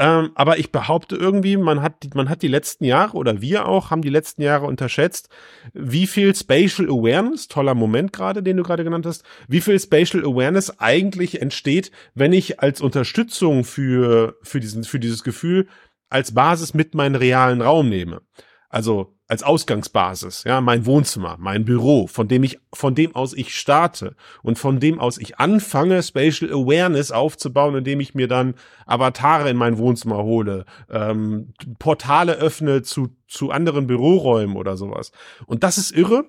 [0.00, 3.90] Ähm, aber ich behaupte irgendwie, man hat, man hat die letzten Jahre oder wir auch
[3.90, 5.28] haben die letzten Jahre unterschätzt,
[5.74, 10.24] wie viel Spatial Awareness, toller Moment gerade, den du gerade genannt hast, wie viel Spatial
[10.24, 15.68] Awareness eigentlich entsteht, wenn ich als Unterstützung für, für diesen, für dieses Gefühl
[16.08, 18.22] als Basis mit meinen realen Raum nehme.
[18.70, 23.56] Also als Ausgangsbasis, ja, mein Wohnzimmer, mein Büro, von dem ich, von dem aus ich
[23.56, 28.54] starte und von dem aus ich anfange, Spatial Awareness aufzubauen, indem ich mir dann
[28.86, 35.12] Avatare in mein Wohnzimmer hole, ähm, Portale öffne zu, zu anderen Büroräumen oder sowas.
[35.46, 36.24] Und das ist irre.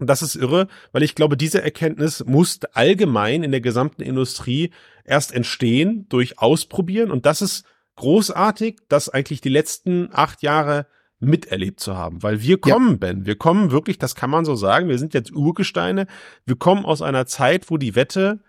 [0.00, 4.72] Und das ist irre, weil ich glaube, diese Erkenntnis muss allgemein in der gesamten Industrie
[5.04, 7.12] erst entstehen durch Ausprobieren.
[7.12, 10.88] Und das ist großartig, dass eigentlich die letzten acht Jahre
[11.20, 12.22] miterlebt zu haben.
[12.22, 12.96] Weil wir kommen, ja.
[12.96, 16.06] Ben, wir kommen wirklich, das kann man so sagen, wir sind jetzt Urgesteine,
[16.44, 18.40] wir kommen aus einer Zeit, wo die Wette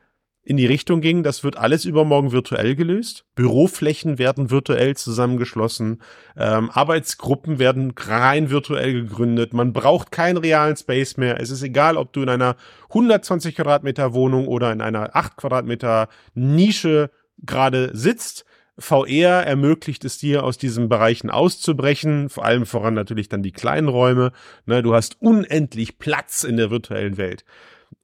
[0.46, 3.26] in die Richtung ging, das wird alles übermorgen virtuell gelöst.
[3.34, 6.04] Büroflächen werden virtuell zusammengeschlossen,
[6.38, 9.54] ähm, Arbeitsgruppen werden rein virtuell gegründet.
[9.54, 11.42] Man braucht keinen realen Space mehr.
[11.42, 12.58] Es ist egal, ob du in einer
[12.90, 18.46] 120 Quadratmeter Wohnung oder in einer 8 Quadratmeter Nische gerade sitzt.
[18.78, 23.88] VR ermöglicht es dir, aus diesen Bereichen auszubrechen, vor allem voran natürlich dann die kleinen
[23.88, 24.32] Räume.
[24.66, 27.46] Ne, du hast unendlich Platz in der virtuellen Welt.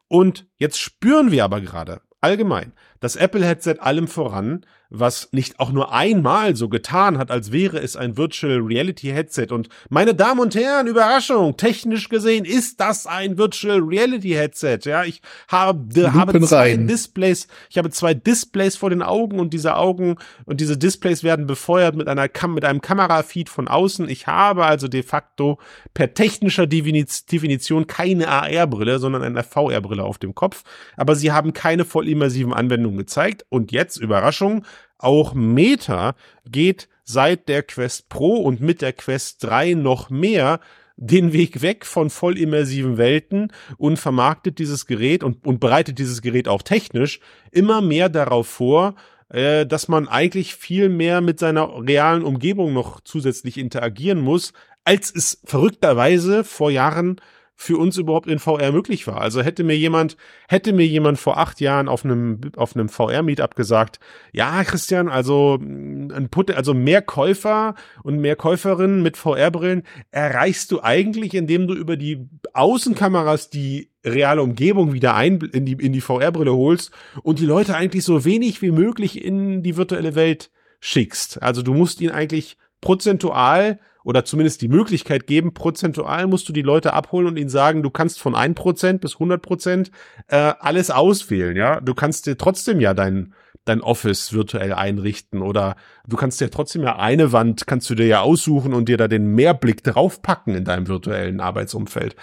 [0.08, 5.94] Und jetzt spüren wir aber gerade allgemein, das Apple-Headset allem voran was nicht auch nur
[5.94, 9.48] einmal so getan hat, als wäre es ein Virtual Reality Headset.
[9.52, 14.80] Und meine Damen und Herren, Überraschung, technisch gesehen ist das ein Virtual Reality Headset.
[14.84, 16.76] Ja, ich habe, habe zwei.
[16.76, 21.48] Displays, ich habe zwei Displays vor den Augen und diese Augen und diese Displays werden
[21.48, 24.10] befeuert mit einer Kam mit einem Kamerafeed von außen.
[24.10, 25.58] Ich habe also de facto
[25.94, 30.64] per technischer Definition keine AR-Brille, sondern eine VR-Brille auf dem Kopf.
[30.98, 33.46] Aber sie haben keine voll immersiven Anwendungen gezeigt.
[33.50, 34.66] Und jetzt, Überraschung,
[34.98, 36.16] auch Meta
[36.50, 40.60] geht seit der Quest Pro und mit der Quest 3 noch mehr
[40.98, 46.22] den Weg weg von voll immersiven Welten und vermarktet dieses Gerät und, und bereitet dieses
[46.22, 47.20] Gerät auch technisch
[47.52, 48.96] immer mehr darauf vor,
[49.30, 55.14] äh, dass man eigentlich viel mehr mit seiner realen Umgebung noch zusätzlich interagieren muss, als
[55.14, 57.20] es verrückterweise vor Jahren
[57.62, 59.22] für uns überhaupt in VR möglich war.
[59.22, 63.56] Also hätte mir jemand, hätte mir jemand vor acht Jahren auf einem, auf einem VR-Meetup
[63.56, 64.00] gesagt,
[64.32, 70.72] ja, Christian, also, mm, ein Put also mehr Käufer und mehr Käuferinnen mit VR-Brillen erreichst
[70.72, 75.94] du eigentlich, indem du über die Außenkameras die reale Umgebung wieder ein, in die, in
[75.94, 76.90] die VR-Brille holst
[77.22, 81.44] und die Leute eigentlich so wenig wie möglich in die virtuelle Welt schickst.
[81.44, 86.62] Also du musst ihn eigentlich prozentual oder zumindest die Möglichkeit geben, prozentual musst du die
[86.62, 89.92] Leute abholen und ihnen sagen, du kannst von 1% bis 100%
[90.28, 91.80] äh, alles auswählen, ja.
[91.82, 93.34] Du kannst dir trotzdem ja dein,
[93.66, 95.76] dein Office virtuell einrichten oder
[96.08, 99.08] du kannst dir trotzdem ja eine Wand, kannst du dir ja aussuchen und dir da
[99.08, 102.16] den Mehrblick draufpacken in deinem virtuellen Arbeitsumfeld.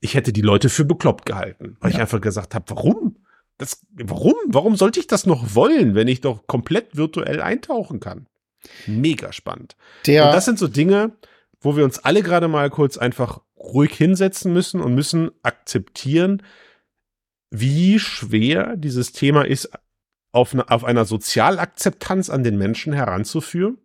[0.00, 1.96] Ich hätte die Leute für bekloppt gehalten, weil ja.
[1.96, 3.16] ich einfach gesagt habe, warum?
[3.58, 4.34] Das, warum?
[4.46, 8.26] Warum sollte ich das noch wollen, wenn ich doch komplett virtuell eintauchen kann?
[8.86, 9.76] Mega spannend.
[10.06, 11.16] Der und das sind so Dinge,
[11.60, 16.42] wo wir uns alle gerade mal kurz einfach ruhig hinsetzen müssen und müssen akzeptieren,
[17.50, 19.70] wie schwer dieses Thema ist,
[20.32, 23.78] auf, eine, auf einer Sozialakzeptanz an den Menschen heranzuführen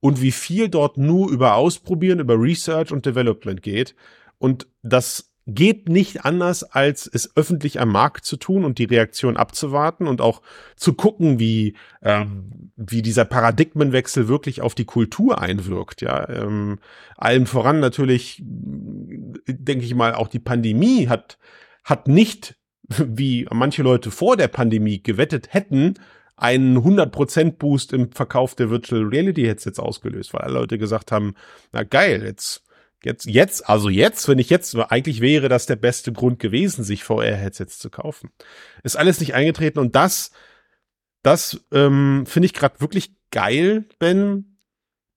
[0.00, 3.94] und wie viel dort nur über Ausprobieren, über Research und Development geht
[4.38, 9.36] und das geht nicht anders, als es öffentlich am Markt zu tun und die Reaktion
[9.36, 10.42] abzuwarten und auch
[10.74, 16.02] zu gucken, wie, ähm, wie dieser Paradigmenwechsel wirklich auf die Kultur einwirkt.
[16.02, 16.80] Ja, ähm,
[17.16, 21.38] allem voran natürlich, denke ich mal, auch die Pandemie hat,
[21.84, 22.56] hat nicht,
[22.88, 25.94] wie manche Leute vor der Pandemie gewettet hätten,
[26.36, 31.34] einen 100% Boost im Verkauf der Virtual Reality Headsets ausgelöst, weil alle Leute gesagt haben,
[31.72, 32.65] na geil, jetzt
[33.04, 37.04] Jetzt, jetzt, also jetzt, wenn ich jetzt, eigentlich wäre das der beste Grund gewesen, sich
[37.04, 38.30] VR-Headsets zu kaufen.
[38.82, 40.32] Ist alles nicht eingetreten und das,
[41.22, 44.58] das ähm, finde ich gerade wirklich geil, Ben,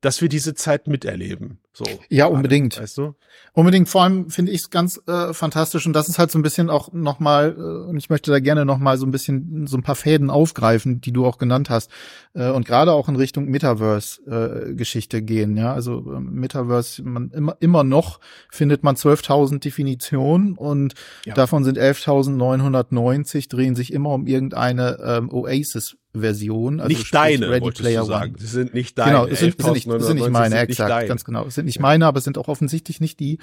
[0.01, 1.61] dass wir diese Zeit miterleben.
[1.79, 1.85] So.
[2.09, 2.77] Ja, unbedingt.
[2.77, 3.15] Weißt du?
[3.53, 3.87] Unbedingt.
[3.87, 6.69] Vor allem finde ich es ganz äh, fantastisch und das ist halt so ein bisschen
[6.69, 9.95] auch nochmal, äh, und ich möchte da gerne nochmal so ein bisschen so ein paar
[9.95, 11.89] Fäden aufgreifen, die du auch genannt hast.
[12.33, 15.55] Äh, und gerade auch in Richtung Metaverse-Geschichte äh, gehen.
[15.55, 21.33] Ja, also äh, Metaverse, man immer, immer noch findet man 12.000 Definitionen und ja.
[21.33, 26.79] davon sind 11.990 drehen sich immer um irgendeine ähm, Oasis Version.
[26.79, 28.33] Also nicht deine, Ready Player sagen.
[28.37, 29.11] Sie sind nicht deine.
[29.11, 31.45] Genau, es sind, sind, nicht, sind nicht meine, exakt, ganz genau.
[31.45, 31.81] Es sind ja.
[31.81, 33.39] meine, aber es sind auch offensichtlich nicht die,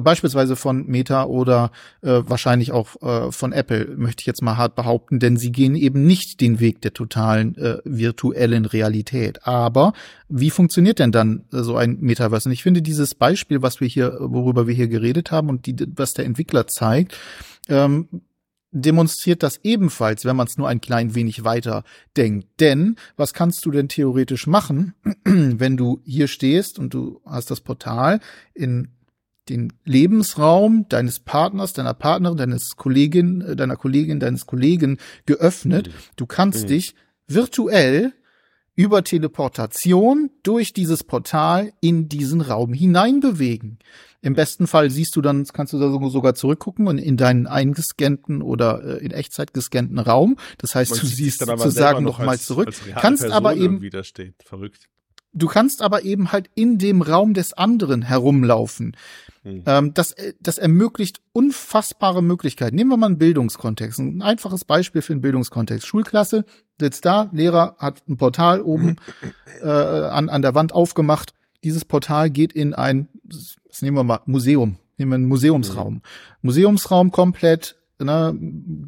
[0.00, 1.70] beispielsweise von Meta oder
[2.02, 5.74] äh, wahrscheinlich auch äh, von Apple, möchte ich jetzt mal hart behaupten, denn sie gehen
[5.74, 9.46] eben nicht den Weg der totalen äh, virtuellen Realität.
[9.46, 9.92] Aber
[10.28, 12.48] wie funktioniert denn dann äh, so ein Metaverse?
[12.48, 15.76] Und ich finde dieses Beispiel, was wir hier, worüber wir hier geredet haben und die,
[15.94, 17.16] was der Entwickler zeigt,
[17.68, 18.08] ähm,
[18.72, 21.84] demonstriert das ebenfalls, wenn man es nur ein klein wenig weiter
[22.16, 22.48] denkt.
[22.58, 27.60] Denn was kannst du denn theoretisch machen, wenn du hier stehst und du hast das
[27.60, 28.20] Portal
[28.54, 28.88] in
[29.48, 35.88] den Lebensraum deines Partners, deiner Partnerin, deines Kollegin, äh, deiner Kollegin, deines Kollegen geöffnet.
[35.88, 35.92] Mhm.
[36.16, 36.68] Du kannst mhm.
[36.68, 36.94] dich
[37.26, 38.12] virtuell
[38.74, 43.78] über Teleportation durch dieses Portal in diesen Raum hineinbewegen.
[44.22, 48.40] Im besten Fall siehst du dann, kannst du da sogar zurückgucken und in deinen eingescannten
[48.40, 50.36] oder äh, in Echtzeit gescannten Raum.
[50.58, 52.68] Das heißt, Man du siehst sozusagen noch mal zurück.
[52.68, 53.80] Als kannst Person aber eben
[54.44, 54.88] Verrückt.
[55.34, 58.96] Du kannst aber eben halt in dem Raum des anderen herumlaufen.
[59.42, 59.62] Hm.
[59.66, 62.76] Ähm, das, äh, das ermöglicht unfassbare Möglichkeiten.
[62.76, 63.98] Nehmen wir mal einen Bildungskontext.
[63.98, 65.86] Ein einfaches Beispiel für einen Bildungskontext.
[65.86, 66.44] Schulklasse
[66.78, 68.96] sitzt da, Lehrer hat ein Portal oben
[69.62, 71.34] äh, an, an der Wand aufgemacht.
[71.64, 74.76] Dieses Portal geht in ein, das nehmen wir mal, Museum.
[74.98, 75.94] Nehmen wir einen Museumsraum.
[75.94, 76.02] Mhm.
[76.42, 78.36] Museumsraum komplett ne,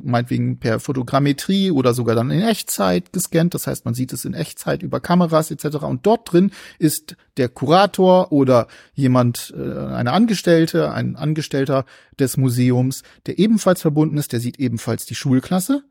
[0.02, 3.54] meinetwegen per Fotogrammetrie oder sogar dann in Echtzeit gescannt.
[3.54, 5.76] Das heißt, man sieht es in Echtzeit über Kameras etc.
[5.84, 11.84] Und dort drin ist der Kurator oder jemand, äh, eine Angestellte, ein Angestellter
[12.18, 15.84] des Museums, der ebenfalls verbunden ist, der sieht ebenfalls die Schulklasse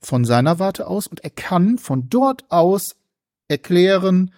[0.00, 2.96] von seiner Warte aus und er kann von dort aus
[3.48, 4.32] erklären,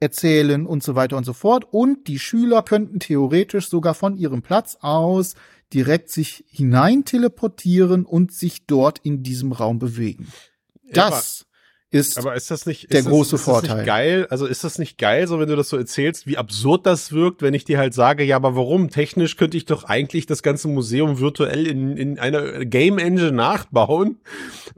[0.00, 1.66] erzählen und so weiter und so fort.
[1.70, 5.34] Und die Schüler könnten theoretisch sogar von ihrem Platz aus
[5.72, 10.28] direkt sich hinein teleportieren und sich dort in diesem Raum bewegen.
[10.90, 11.46] Das
[11.94, 13.68] ist, aber ist das nicht, der das, große ist Vorteil.
[13.68, 14.26] Das nicht geil?
[14.30, 17.40] Also ist das nicht geil, so wenn du das so erzählst, wie absurd das wirkt,
[17.40, 18.90] wenn ich dir halt sage, ja, aber warum?
[18.90, 24.18] Technisch könnte ich doch eigentlich das ganze Museum virtuell in, in einer Game Engine nachbauen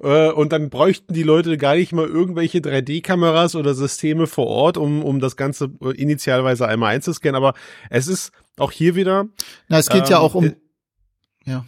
[0.02, 4.76] äh, und dann bräuchten die Leute gar nicht mal irgendwelche 3D-Kameras oder Systeme vor Ort,
[4.76, 7.36] um, um das Ganze äh, initialweise einmal einzuscannen.
[7.36, 7.54] Aber
[7.90, 9.26] es ist auch hier wieder.
[9.68, 10.54] Na, es geht ähm, ja auch um
[11.46, 11.64] ja.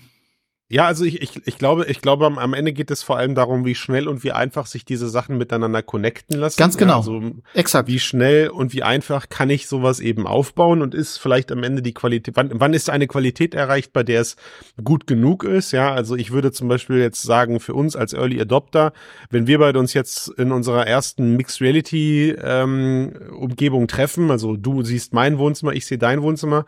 [0.71, 3.65] Ja, also ich, ich, ich glaube, ich glaube, am Ende geht es vor allem darum,
[3.65, 6.59] wie schnell und wie einfach sich diese Sachen miteinander connecten lassen.
[6.59, 6.93] Ganz genau.
[6.93, 7.23] Ja, also
[7.55, 7.89] Exakt.
[7.89, 11.81] Wie schnell und wie einfach kann ich sowas eben aufbauen und ist vielleicht am Ende
[11.81, 14.37] die Qualität, wann, wann ist eine Qualität erreicht, bei der es
[14.85, 15.73] gut genug ist?
[15.73, 18.93] Ja, also ich würde zum Beispiel jetzt sagen, für uns als Early Adopter,
[19.31, 24.83] wenn wir beide uns jetzt in unserer ersten Mixed Reality ähm, Umgebung treffen, also du
[24.83, 26.67] siehst mein Wohnzimmer, ich sehe dein Wohnzimmer,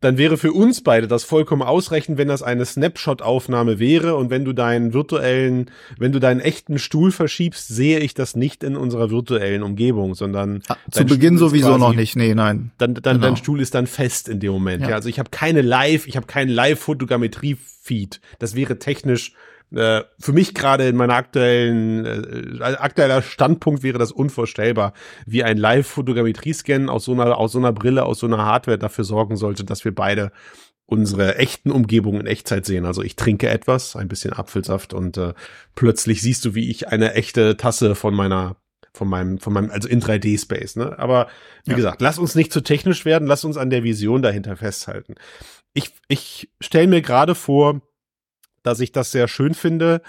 [0.00, 4.44] dann wäre für uns beide das vollkommen ausreichend, wenn das eine Snapshot-Aufnahme wäre und wenn
[4.44, 9.10] du deinen virtuellen, wenn du deinen echten Stuhl verschiebst, sehe ich das nicht in unserer
[9.10, 12.72] virtuellen Umgebung, sondern ah, zu Beginn sowieso quasi, noch nicht, nee, nein.
[12.78, 13.26] Dann, dann genau.
[13.28, 14.82] dein Stuhl ist dann fest in dem Moment.
[14.82, 18.20] Ja, ja also ich habe keine Live, ich habe keinen Live-Fotogrammetrie-Feed.
[18.38, 19.32] Das wäre technisch
[19.74, 24.92] äh, für mich gerade in meiner aktuellen äh, aktueller Standpunkt wäre das unvorstellbar,
[25.26, 29.04] wie ein Live-Fotogrammetrie-Scan aus so einer aus so einer Brille, aus so einer Hardware dafür
[29.04, 30.30] sorgen sollte, dass wir beide
[30.86, 32.86] unsere echten Umgebungen in Echtzeit sehen.
[32.86, 35.34] Also ich trinke etwas, ein bisschen Apfelsaft und äh,
[35.74, 38.56] plötzlich siehst du, wie ich eine echte Tasse von meiner
[38.96, 40.98] von meinem, von meinem, also in 3D-Space, ne?
[40.98, 41.28] Aber
[41.64, 41.76] wie ja.
[41.76, 45.16] gesagt, lass uns nicht zu technisch werden, lass uns an der Vision dahinter festhalten.
[45.74, 47.82] Ich, ich stelle mir gerade vor,
[48.66, 50.02] dass ich das sehr schön finde.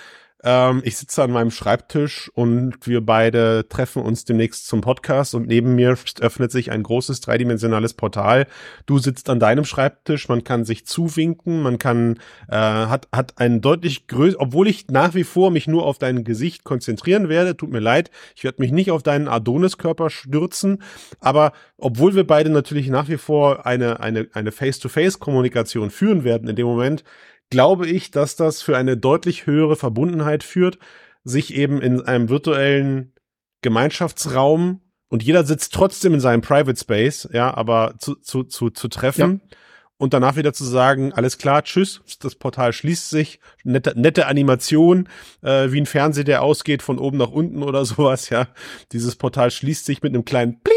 [0.44, 5.48] Ähm, ich sitze an meinem Schreibtisch und wir beide treffen uns demnächst zum Podcast und
[5.48, 8.48] neben mir öffnet sich ein großes dreidimensionales Portal.
[8.86, 12.18] Du sitzt an deinem Schreibtisch, man kann sich zuwinken, man kann,
[12.50, 16.24] äh, hat, hat einen deutlich größer, obwohl ich nach wie vor mich nur auf dein
[16.24, 20.84] Gesicht konzentrieren werde, tut mir leid, ich werde mich nicht auf deinen Adoniskörper stürzen,
[21.20, 26.56] aber obwohl wir beide natürlich nach wie vor eine, eine, eine Face-to-Face-Kommunikation führen werden in
[26.56, 27.04] dem Moment,
[27.50, 30.80] glaube ich, dass das für eine deutlich höhere Verbundenheit führt,
[31.24, 33.14] sich eben in einem virtuellen
[33.62, 38.88] Gemeinschaftsraum und jeder sitzt trotzdem in seinem Private Space, ja, aber zu, zu, zu, zu
[38.88, 39.58] treffen ja.
[39.98, 45.08] und danach wieder zu sagen, alles klar, tschüss, das Portal schließt sich, nette, nette Animation,
[45.42, 48.48] äh, wie ein Fernseher, der ausgeht von oben nach unten oder sowas, ja.
[48.92, 50.76] Dieses Portal schließt sich mit einem kleinen Pling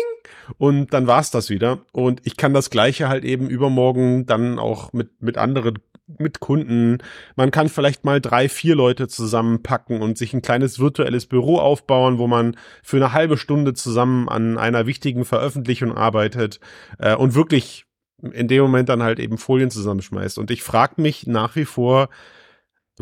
[0.58, 1.80] und dann war's das wieder.
[1.92, 5.78] Und ich kann das Gleiche halt eben übermorgen dann auch mit, mit anderen
[6.18, 6.98] mit Kunden.
[7.36, 12.18] Man kann vielleicht mal drei, vier Leute zusammenpacken und sich ein kleines virtuelles Büro aufbauen,
[12.18, 16.60] wo man für eine halbe Stunde zusammen an einer wichtigen Veröffentlichung arbeitet
[16.98, 17.86] äh, und wirklich
[18.22, 20.38] in dem Moment dann halt eben Folien zusammenschmeißt.
[20.38, 22.08] Und ich frage mich nach wie vor,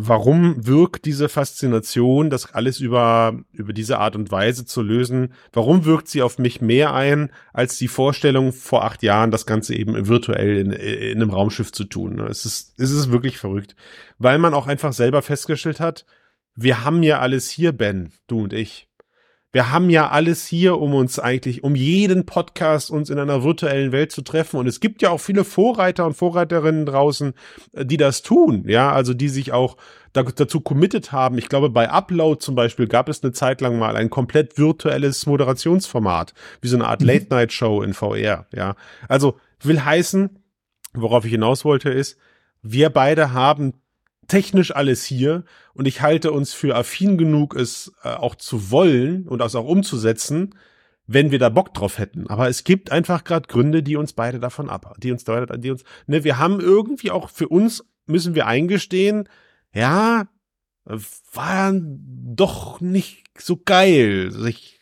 [0.00, 5.84] warum wirkt diese Faszination, das alles über, über diese Art und Weise zu lösen, warum
[5.84, 10.06] wirkt sie auf mich mehr ein, als die Vorstellung vor acht Jahren, das Ganze eben
[10.06, 12.20] virtuell in, in einem Raumschiff zu tun.
[12.20, 13.74] Es ist, es ist wirklich verrückt,
[14.18, 16.06] weil man auch einfach selber festgestellt hat,
[16.54, 18.87] wir haben ja alles hier, Ben, du und ich
[19.52, 23.92] wir haben ja alles hier, um uns eigentlich, um jeden Podcast uns in einer virtuellen
[23.92, 24.58] Welt zu treffen.
[24.58, 27.32] Und es gibt ja auch viele Vorreiter und Vorreiterinnen draußen,
[27.72, 28.64] äh, die das tun.
[28.66, 29.76] Ja, also die sich auch
[30.12, 31.38] dazu committed haben.
[31.38, 35.26] Ich glaube, bei Upload zum Beispiel gab es eine Zeit lang mal ein komplett virtuelles
[35.26, 37.06] Moderationsformat, wie so eine Art mhm.
[37.06, 38.46] Late-Night-Show in VR.
[38.52, 38.74] Ja,
[39.08, 40.42] also will heißen,
[40.94, 42.18] worauf ich hinaus wollte, ist,
[42.62, 43.74] wir beide haben
[44.28, 49.26] technisch alles hier und ich halte uns für affin genug, es äh, auch zu wollen
[49.26, 50.54] und das auch umzusetzen,
[51.06, 52.28] wenn wir da Bock drauf hätten.
[52.28, 55.84] Aber es gibt einfach gerade Gründe, die uns beide davon ab, die uns, die uns,
[56.06, 59.28] ne, wir haben irgendwie auch für uns müssen wir eingestehen,
[59.72, 60.28] ja,
[60.84, 64.80] war doch nicht so geil, sich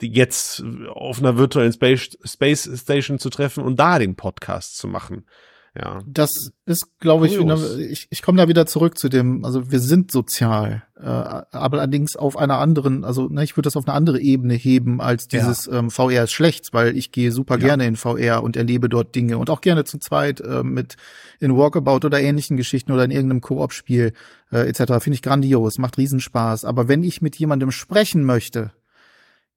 [0.00, 5.26] jetzt auf einer virtuellen Space, Space Station zu treffen und da den Podcast zu machen.
[5.74, 6.02] Ja.
[6.06, 9.80] Das ist, glaube ich, wieder, ich, ich komme da wieder zurück zu dem, also wir
[9.80, 13.94] sind sozial, äh, aber allerdings auf einer anderen, also ne, ich würde das auf eine
[13.96, 15.78] andere Ebene heben als dieses ja.
[15.78, 17.68] ähm, VR ist schlecht, weil ich gehe super ja.
[17.68, 20.96] gerne in VR und erlebe dort Dinge und auch gerne zu zweit äh, mit
[21.40, 24.12] in Walkabout oder ähnlichen Geschichten oder in irgendeinem Koop-Spiel
[24.50, 25.02] äh, etc.
[25.02, 26.66] Finde ich grandios, macht Riesenspaß.
[26.66, 28.72] Aber wenn ich mit jemandem sprechen möchte,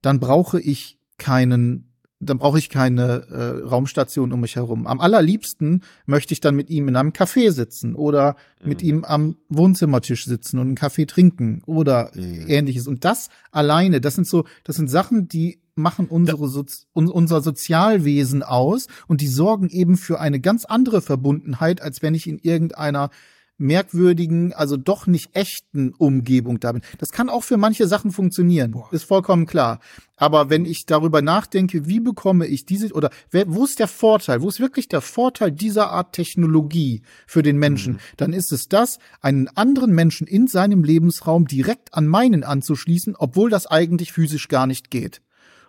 [0.01, 1.91] dann brauche ich keinen
[2.25, 4.87] dann brauche ich keine äh, Raumstation um mich herum.
[4.87, 8.69] Am allerliebsten möchte ich dann mit ihm in einem Café sitzen oder mhm.
[8.69, 12.45] mit ihm am Wohnzimmertisch sitzen und einen Kaffee trinken oder mhm.
[12.47, 12.87] ähnliches.
[12.87, 18.43] Und das alleine, das sind so, das sind Sachen, die machen unsere Sozi unser Sozialwesen
[18.43, 23.09] aus und die sorgen eben für eine ganz andere Verbundenheit, als wenn ich in irgendeiner
[23.57, 26.81] merkwürdigen, also doch nicht echten Umgebung da bin.
[26.97, 28.89] Das kann auch für manche Sachen funktionieren, Boah.
[28.91, 29.79] ist vollkommen klar.
[30.17, 34.41] Aber wenn ich darüber nachdenke, wie bekomme ich diese oder wer, wo ist der Vorteil,
[34.41, 37.99] wo ist wirklich der Vorteil dieser Art Technologie für den Menschen, mhm.
[38.17, 43.49] dann ist es das, einen anderen Menschen in seinem Lebensraum direkt an meinen anzuschließen, obwohl
[43.49, 45.21] das eigentlich physisch gar nicht geht.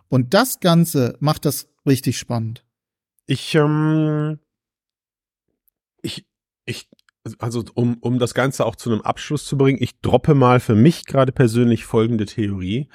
[0.09, 2.65] Und das Ganze macht das richtig spannend.
[3.27, 4.39] Ich, ähm,
[6.03, 6.25] ich,
[6.65, 6.89] ich,
[7.39, 10.75] also um, um das Ganze auch zu einem Abschluss zu bringen, ich droppe mal für
[10.75, 12.89] mich gerade persönlich folgende Theorie.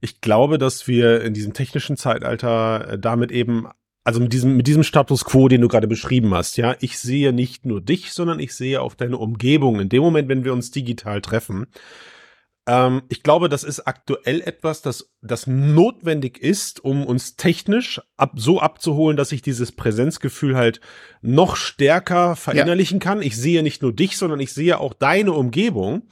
[0.00, 3.68] Ich glaube, dass wir in diesem technischen Zeitalter äh, damit eben,
[4.04, 7.32] also mit diesem, mit diesem Status quo, den du gerade beschrieben hast, ja, ich sehe
[7.32, 10.70] nicht nur dich, sondern ich sehe auch deine Umgebung in dem Moment, wenn wir uns
[10.70, 11.66] digital treffen.
[12.70, 18.34] Ähm, ich glaube, das ist aktuell etwas, das, das notwendig ist, um uns technisch ab,
[18.36, 20.80] so abzuholen, dass ich dieses Präsenzgefühl halt
[21.20, 23.04] noch stärker verinnerlichen ja.
[23.04, 23.22] kann.
[23.22, 26.02] Ich sehe nicht nur dich, sondern ich sehe auch deine Umgebung.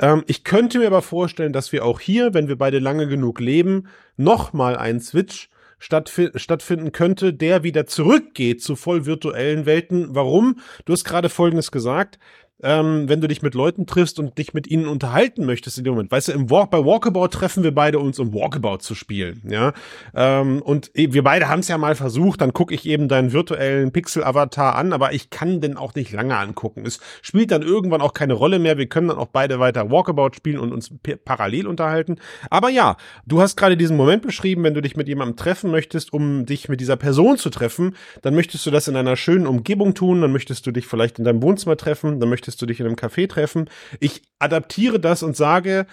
[0.00, 3.38] Ähm, ich könnte mir aber vorstellen, dass wir auch hier, wenn wir beide lange genug
[3.38, 3.86] leben,
[4.16, 10.14] noch mal einen Switch stattfinden könnte, der wieder zurückgeht zu voll virtuellen Welten.
[10.14, 10.58] Warum?
[10.86, 12.18] Du hast gerade Folgendes gesagt
[12.62, 15.94] ähm, wenn du dich mit Leuten triffst und dich mit ihnen unterhalten möchtest in dem
[15.94, 16.10] Moment.
[16.10, 19.72] Weißt du, im Walk, bei Walkabout treffen wir beide uns, um Walkabout zu spielen, ja.
[20.14, 23.92] Ähm, und wir beide haben es ja mal versucht, dann gucke ich eben deinen virtuellen
[23.92, 26.84] Pixel-Avatar an, aber ich kann den auch nicht lange angucken.
[26.86, 28.78] Es spielt dann irgendwann auch keine Rolle mehr.
[28.78, 30.90] Wir können dann auch beide weiter Walkabout spielen und uns
[31.24, 32.16] parallel unterhalten.
[32.50, 32.96] Aber ja,
[33.26, 36.68] du hast gerade diesen Moment beschrieben, wenn du dich mit jemandem treffen möchtest, um dich
[36.68, 40.32] mit dieser Person zu treffen, dann möchtest du das in einer schönen Umgebung tun, dann
[40.32, 42.94] möchtest du dich vielleicht in deinem Wohnzimmer treffen, dann möchtest möchtest du dich in einem
[42.94, 43.68] Café treffen.
[43.98, 45.86] Ich adaptiere das und sage,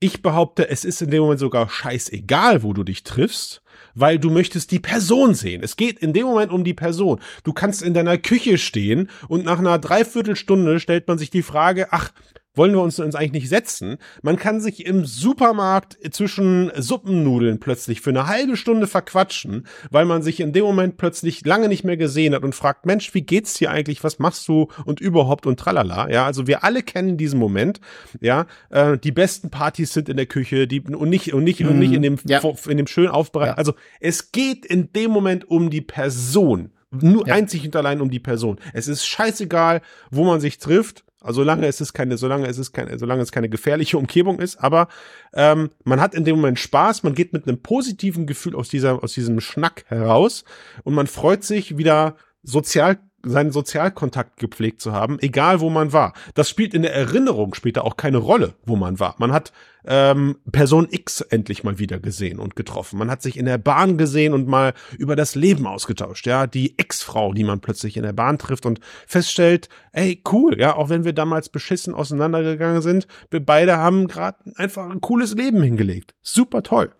[0.00, 3.62] ich behaupte, es ist in dem Moment sogar scheißegal, wo du dich triffst,
[3.94, 5.62] weil du möchtest die Person sehen.
[5.62, 7.20] Es geht in dem Moment um die Person.
[7.44, 11.92] Du kannst in deiner Küche stehen und nach einer Dreiviertelstunde stellt man sich die Frage,
[11.92, 12.10] ach,
[12.54, 13.98] wollen wir uns, uns eigentlich nicht setzen.
[14.22, 20.22] Man kann sich im Supermarkt zwischen Suppennudeln plötzlich für eine halbe Stunde verquatschen, weil man
[20.22, 23.54] sich in dem Moment plötzlich lange nicht mehr gesehen hat und fragt, Mensch, wie geht's
[23.54, 24.04] dir eigentlich?
[24.04, 24.68] Was machst du?
[24.84, 26.10] Und überhaupt und tralala.
[26.10, 27.80] Ja, also wir alle kennen diesen Moment.
[28.20, 31.68] Ja, äh, die besten Partys sind in der Küche, die, und nicht, und nicht, mhm.
[31.68, 32.40] und nicht in dem, ja.
[32.68, 33.54] in dem schön aufbereiteten.
[33.54, 33.58] Ja.
[33.58, 36.70] Also es geht in dem Moment um die Person.
[36.90, 37.34] Nur ja.
[37.34, 38.58] einzig und allein um die Person.
[38.74, 39.80] Es ist scheißegal,
[40.10, 43.32] wo man sich trifft also solange es ist keine, solange es ist keine, solange es
[43.32, 44.88] keine gefährliche Umgebung ist, aber
[45.34, 49.02] ähm, man hat in dem Moment Spaß, man geht mit einem positiven Gefühl aus dieser,
[49.02, 50.44] aus diesem Schnack heraus
[50.84, 56.12] und man freut sich wieder sozial seinen Sozialkontakt gepflegt zu haben, egal wo man war.
[56.34, 59.14] Das spielt in der Erinnerung später auch keine Rolle, wo man war.
[59.18, 59.52] Man hat
[59.84, 62.98] ähm, Person X endlich mal wieder gesehen und getroffen.
[62.98, 66.26] Man hat sich in der Bahn gesehen und mal über das Leben ausgetauscht.
[66.26, 70.76] Ja, die Ex-Frau, die man plötzlich in der Bahn trifft und feststellt, ey, cool, ja,
[70.76, 75.62] auch wenn wir damals beschissen auseinandergegangen sind, wir beide haben gerade einfach ein cooles Leben
[75.62, 76.14] hingelegt.
[76.22, 76.92] Super toll.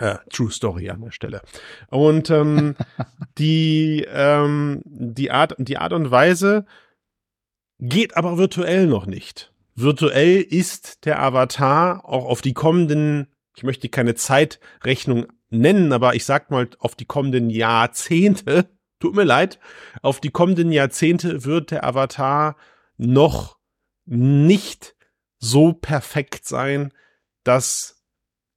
[0.00, 1.42] Äh, True Story an der Stelle.
[1.88, 2.76] Und ähm,
[3.38, 6.66] die, ähm, die, Art, die Art und Weise
[7.78, 9.52] geht aber virtuell noch nicht.
[9.74, 16.24] Virtuell ist der Avatar auch auf die kommenden, ich möchte keine Zeitrechnung nennen, aber ich
[16.24, 18.68] sag mal auf die kommenden Jahrzehnte,
[19.00, 19.60] tut mir leid,
[20.02, 22.56] auf die kommenden Jahrzehnte wird der Avatar
[22.96, 23.58] noch
[24.04, 24.96] nicht
[25.38, 26.92] so perfekt sein,
[27.44, 27.97] dass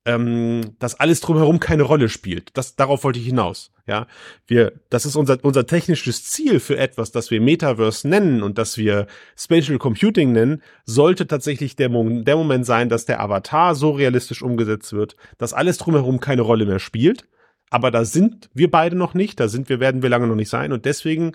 [0.06, 2.58] ähm, dass alles drumherum keine Rolle spielt.
[2.58, 3.72] Das, darauf wollte ich hinaus.
[3.88, 4.08] Ja,
[4.48, 8.78] wir, das ist unser, unser technisches Ziel für etwas, das wir Metaverse nennen und das
[8.78, 14.42] wir Spatial Computing nennen, sollte tatsächlich der, der Moment sein, dass der Avatar so realistisch
[14.42, 17.26] umgesetzt wird, dass alles drumherum keine Rolle mehr spielt.
[17.70, 20.50] Aber da sind wir beide noch nicht, da sind wir, werden wir lange noch nicht
[20.50, 21.34] sein und deswegen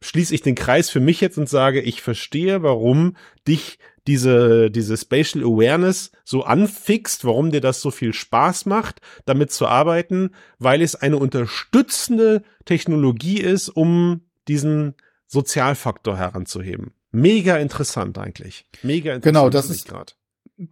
[0.00, 3.16] schließe ich den Kreis für mich jetzt und sage, ich verstehe, warum
[3.48, 9.50] dich diese, diese Spatial Awareness so anfixt, warum dir das so viel Spaß macht, damit
[9.50, 14.94] zu arbeiten, weil es eine unterstützende Technologie ist, um diesen
[15.26, 16.92] Sozialfaktor heranzuheben.
[17.12, 18.66] Mega interessant eigentlich.
[18.82, 19.22] Mega interessant.
[19.22, 20.12] Genau, das ist gerade.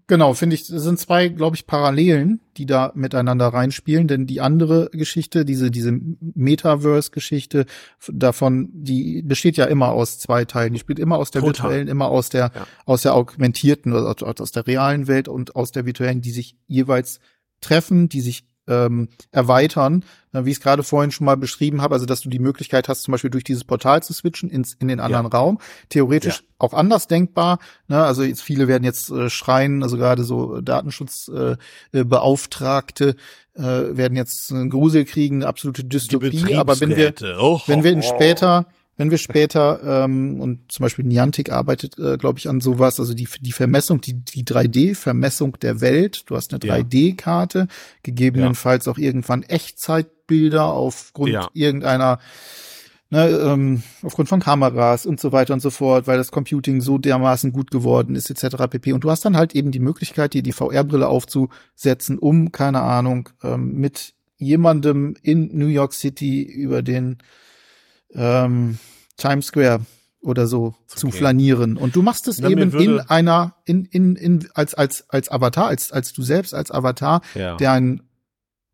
[0.07, 4.41] Genau, finde ich, das sind zwei, glaube ich, Parallelen, die da miteinander reinspielen, denn die
[4.41, 7.67] andere Geschichte, diese, diese Metaverse-Geschichte
[8.09, 10.75] davon, die besteht ja immer aus zwei Teilen.
[10.75, 11.65] Die spielt immer aus der Total.
[11.65, 12.67] virtuellen, immer aus der, ja.
[12.87, 17.19] aus der augmentierten oder aus der realen Welt und aus der virtuellen, die sich jeweils
[17.61, 21.95] treffen, die sich ähm, erweitern, äh, wie ich es gerade vorhin schon mal beschrieben habe,
[21.95, 24.89] also dass du die Möglichkeit hast, zum Beispiel durch dieses Portal zu switchen ins, in
[24.89, 25.39] den anderen ja.
[25.39, 25.59] Raum.
[25.89, 26.45] Theoretisch ja.
[26.59, 27.59] auch anders denkbar.
[27.89, 28.03] Ne?
[28.03, 33.15] Also jetzt viele werden jetzt äh, schreien, also gerade so Datenschutzbeauftragte äh,
[33.55, 36.57] äh, werden jetzt einen Grusel kriegen, eine absolute Dystopie.
[36.57, 38.67] Aber wenn wir, oh, wenn wir in später
[38.97, 43.15] wenn wir später, ähm, und zum Beispiel Niantic arbeitet, äh, glaube ich, an sowas, also
[43.15, 47.69] die, die Vermessung, die, die 3D-Vermessung der Welt, du hast eine 3D-Karte,
[48.03, 48.93] gegebenenfalls ja.
[48.93, 51.49] auch irgendwann Echtzeitbilder aufgrund ja.
[51.55, 52.19] irgendeiner
[53.13, 56.97] Ne, ähm, aufgrund von Kameras und so weiter und so fort, weil das Computing so
[56.97, 58.57] dermaßen gut geworden ist, etc.
[58.71, 58.95] pp.
[58.95, 63.29] Und du hast dann halt eben die Möglichkeit, dir die VR-Brille aufzusetzen, um, keine Ahnung,
[63.43, 67.19] ähm, mit jemandem in New York City über den
[68.15, 68.79] ähm,
[69.17, 69.81] Times Square
[70.21, 70.77] oder so okay.
[70.97, 71.77] zu flanieren.
[71.77, 75.67] Und du machst es Na, eben in einer, in, in, in, als, als, als Avatar,
[75.67, 77.57] als, als du selbst als Avatar, ja.
[77.57, 78.03] der ein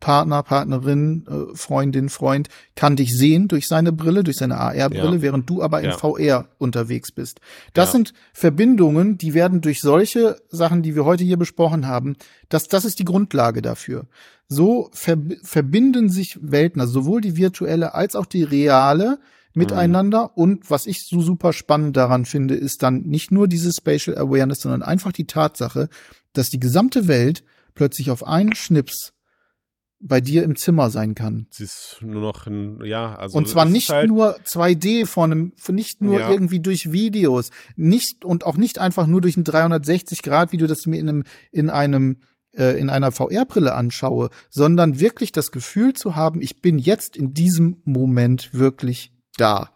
[0.01, 5.22] Partner, Partnerin, äh, Freundin, Freund kann dich sehen durch seine Brille, durch seine AR-Brille, ja.
[5.22, 5.99] während du aber in ja.
[5.99, 7.40] VR unterwegs bist.
[7.74, 7.92] Das ja.
[7.92, 12.16] sind Verbindungen, die werden durch solche Sachen, die wir heute hier besprochen haben,
[12.49, 14.07] das, das ist die Grundlage dafür.
[14.46, 19.18] So ver verbinden sich Welten, also sowohl die virtuelle als auch die reale
[19.53, 20.30] miteinander.
[20.34, 20.42] Mhm.
[20.42, 24.61] Und was ich so super spannend daran finde, ist dann nicht nur diese Spatial Awareness,
[24.61, 25.88] sondern einfach die Tatsache,
[26.32, 27.44] dass die gesamte Welt
[27.74, 29.12] plötzlich auf einen Schnips
[30.01, 31.46] bei dir im Zimmer sein kann.
[31.51, 33.36] Sie ist nur noch ein, ja, also.
[33.36, 36.30] Und zwar nicht halt nur 2D von einem, nicht nur ja.
[36.30, 40.82] irgendwie durch Videos, nicht und auch nicht einfach nur durch ein 360 Grad Video, das
[40.82, 42.18] du mir in einem, in einem,
[42.53, 47.34] äh, in einer VR-Brille anschaue, sondern wirklich das Gefühl zu haben, ich bin jetzt in
[47.34, 49.70] diesem Moment wirklich da.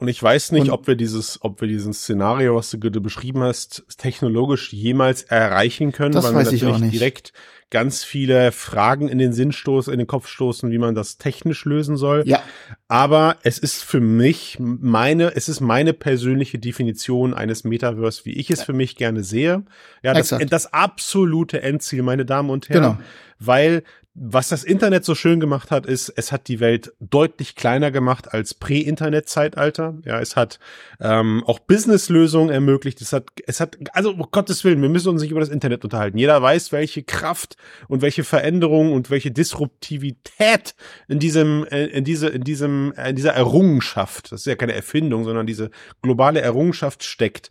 [0.00, 3.02] Und ich weiß nicht, und, ob wir dieses, ob wir dieses Szenario, was du gerade
[3.02, 7.32] beschrieben hast, technologisch jemals erreichen können, das weil weiß wir natürlich direkt
[7.70, 11.64] ganz viele Fragen in den Sinn stoßen, in den Kopf stoßen, wie man das technisch
[11.64, 12.24] lösen soll.
[12.26, 12.42] Ja.
[12.88, 18.50] Aber es ist für mich meine, es ist meine persönliche Definition eines Metaverse, wie ich
[18.50, 19.64] es für mich gerne sehe.
[20.02, 22.82] Ja, das, das absolute Endziel, meine Damen und Herren.
[22.82, 22.98] Genau.
[23.38, 23.84] Weil
[24.14, 28.34] was das Internet so schön gemacht hat, ist, es hat die Welt deutlich kleiner gemacht
[28.34, 29.98] als Prä-Internet-Zeitalter.
[30.04, 30.58] Ja, es hat
[31.00, 33.00] ähm, auch Business-Lösungen ermöglicht.
[33.00, 35.84] Es hat, es hat, also um Gottes Willen, wir müssen uns nicht über das Internet
[35.84, 36.18] unterhalten.
[36.18, 37.56] Jeder weiß, welche Kraft
[37.86, 40.74] und welche Veränderung und welche Disruptivität
[41.06, 45.22] in diesem, äh, in diese, in diesem, in dieser Errungenschaft, das ist ja keine Erfindung,
[45.22, 45.70] sondern diese
[46.02, 47.50] globale Errungenschaft steckt.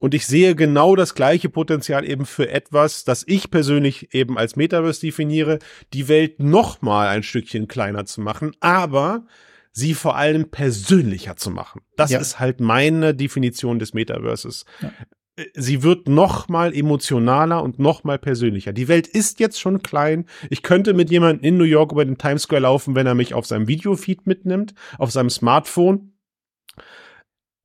[0.00, 4.56] Und ich sehe genau das gleiche Potenzial eben für etwas, das ich persönlich eben als
[4.56, 5.58] Metaverse definiere,
[5.92, 9.26] die Welt noch mal ein Stückchen kleiner zu machen, aber
[9.72, 11.82] sie vor allem persönlicher zu machen.
[11.96, 12.18] Das ja.
[12.18, 14.64] ist halt meine Definition des Metaverses.
[14.80, 14.90] Ja.
[15.36, 18.72] Äh, sie wird noch mal emotionaler und noch mal persönlicher.
[18.72, 20.24] Die Welt ist jetzt schon klein.
[20.48, 23.34] Ich könnte mit jemandem in New York über den Times Square laufen, wenn er mich
[23.34, 26.14] auf seinem Videofeed mitnimmt, auf seinem Smartphone.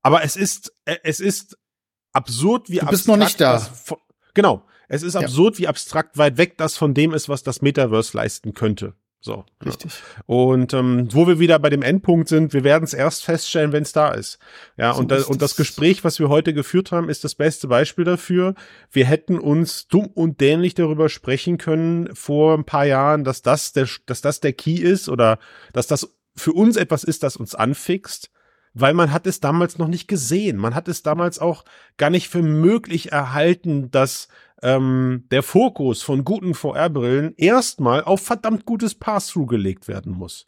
[0.02, 1.56] Aber es ist, äh, es ist
[2.16, 3.54] absurd, wie du bist noch nicht da.
[3.54, 3.94] Das,
[4.34, 4.62] genau.
[4.88, 5.58] Es ist absurd, ja.
[5.60, 8.94] wie abstrakt weit weg das von dem ist, was das Metaverse leisten könnte.
[9.20, 9.44] So.
[9.64, 9.90] Richtig.
[10.26, 13.82] Und ähm, wo wir wieder bei dem Endpunkt sind, wir werden es erst feststellen, wenn
[13.82, 14.38] es da ist.
[14.76, 17.66] Ja, so und, da, und das Gespräch, was wir heute geführt haben, ist das beste
[17.66, 18.54] Beispiel dafür.
[18.92, 23.72] Wir hätten uns dumm und dämlich darüber sprechen können vor ein paar Jahren, dass das
[23.72, 25.40] der, dass das der Key ist oder
[25.72, 28.30] dass das für uns etwas ist, das uns anfixt
[28.78, 30.58] weil man hat es damals noch nicht gesehen.
[30.58, 31.64] Man hat es damals auch
[31.96, 34.28] gar nicht für möglich erhalten, dass
[34.62, 40.44] ähm, der Fokus von guten VR-Brillen erstmal auf verdammt gutes Pass-Through gelegt werden muss.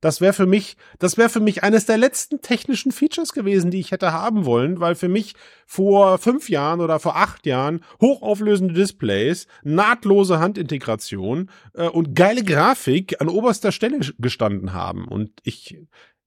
[0.00, 3.80] Das wäre für mich, das wäre für mich eines der letzten technischen Features gewesen, die
[3.80, 5.34] ich hätte haben wollen, weil für mich
[5.66, 13.20] vor fünf Jahren oder vor acht Jahren hochauflösende Displays, nahtlose Handintegration äh, und geile Grafik
[13.20, 15.06] an oberster Stelle gestanden haben.
[15.06, 15.78] Und ich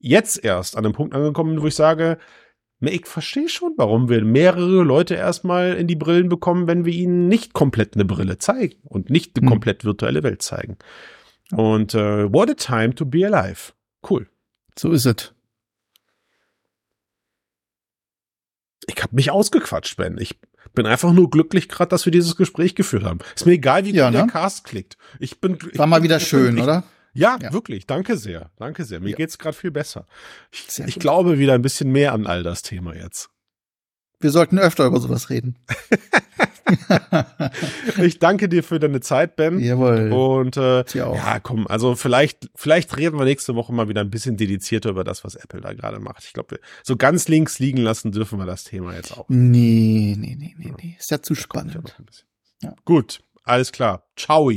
[0.02, 2.18] jetzt erst an einem Punkt angekommen, wo ich sage,
[2.82, 7.28] ich verstehe schon, warum wir mehrere Leute erstmal in die Brillen bekommen, wenn wir ihnen
[7.28, 9.50] nicht komplett eine Brille zeigen und nicht eine hm.
[9.50, 10.78] komplett virtuelle Welt zeigen.
[11.52, 13.74] Und äh, what a time to be alive.
[14.10, 14.28] Cool.
[14.78, 15.34] So ist es.
[18.88, 20.18] Ich habe mich ausgequatscht, Ben.
[20.18, 20.40] Ich
[20.74, 23.20] bin einfach nur glücklich gerade, dass wir dieses Gespräch geführt haben.
[23.36, 24.18] Ist mir egal, wie ja, ne?
[24.18, 24.98] der Cast klickt.
[25.20, 26.84] Ich bin ich War mal wieder schön, ich, oder?
[27.14, 27.88] Ja, ja, wirklich.
[27.88, 28.52] Danke sehr.
[28.58, 29.00] Danke sehr.
[29.00, 29.18] Mir ja.
[29.18, 30.06] geht's gerade viel besser.
[30.52, 33.30] Ich, ich glaube wieder ein bisschen mehr an all das Thema jetzt.
[34.20, 35.58] Wir sollten öfter über sowas reden.
[38.02, 39.60] ich danke dir für deine Zeit, Ben.
[39.60, 40.12] Jawohl.
[40.12, 44.38] Und äh, ja, komm, also vielleicht, vielleicht reden wir nächste Woche mal wieder ein bisschen
[44.38, 46.24] dedizierter über das, was Apple da gerade macht.
[46.26, 49.26] Ich glaube, so ganz links liegen lassen dürfen wir das Thema jetzt auch.
[49.30, 50.96] Nee, nee, nee, nee, nee.
[51.00, 51.96] Ist ja zu spannend.
[52.62, 52.76] Ja.
[52.86, 54.08] Gut, alles klar.
[54.16, 54.52] Ciao.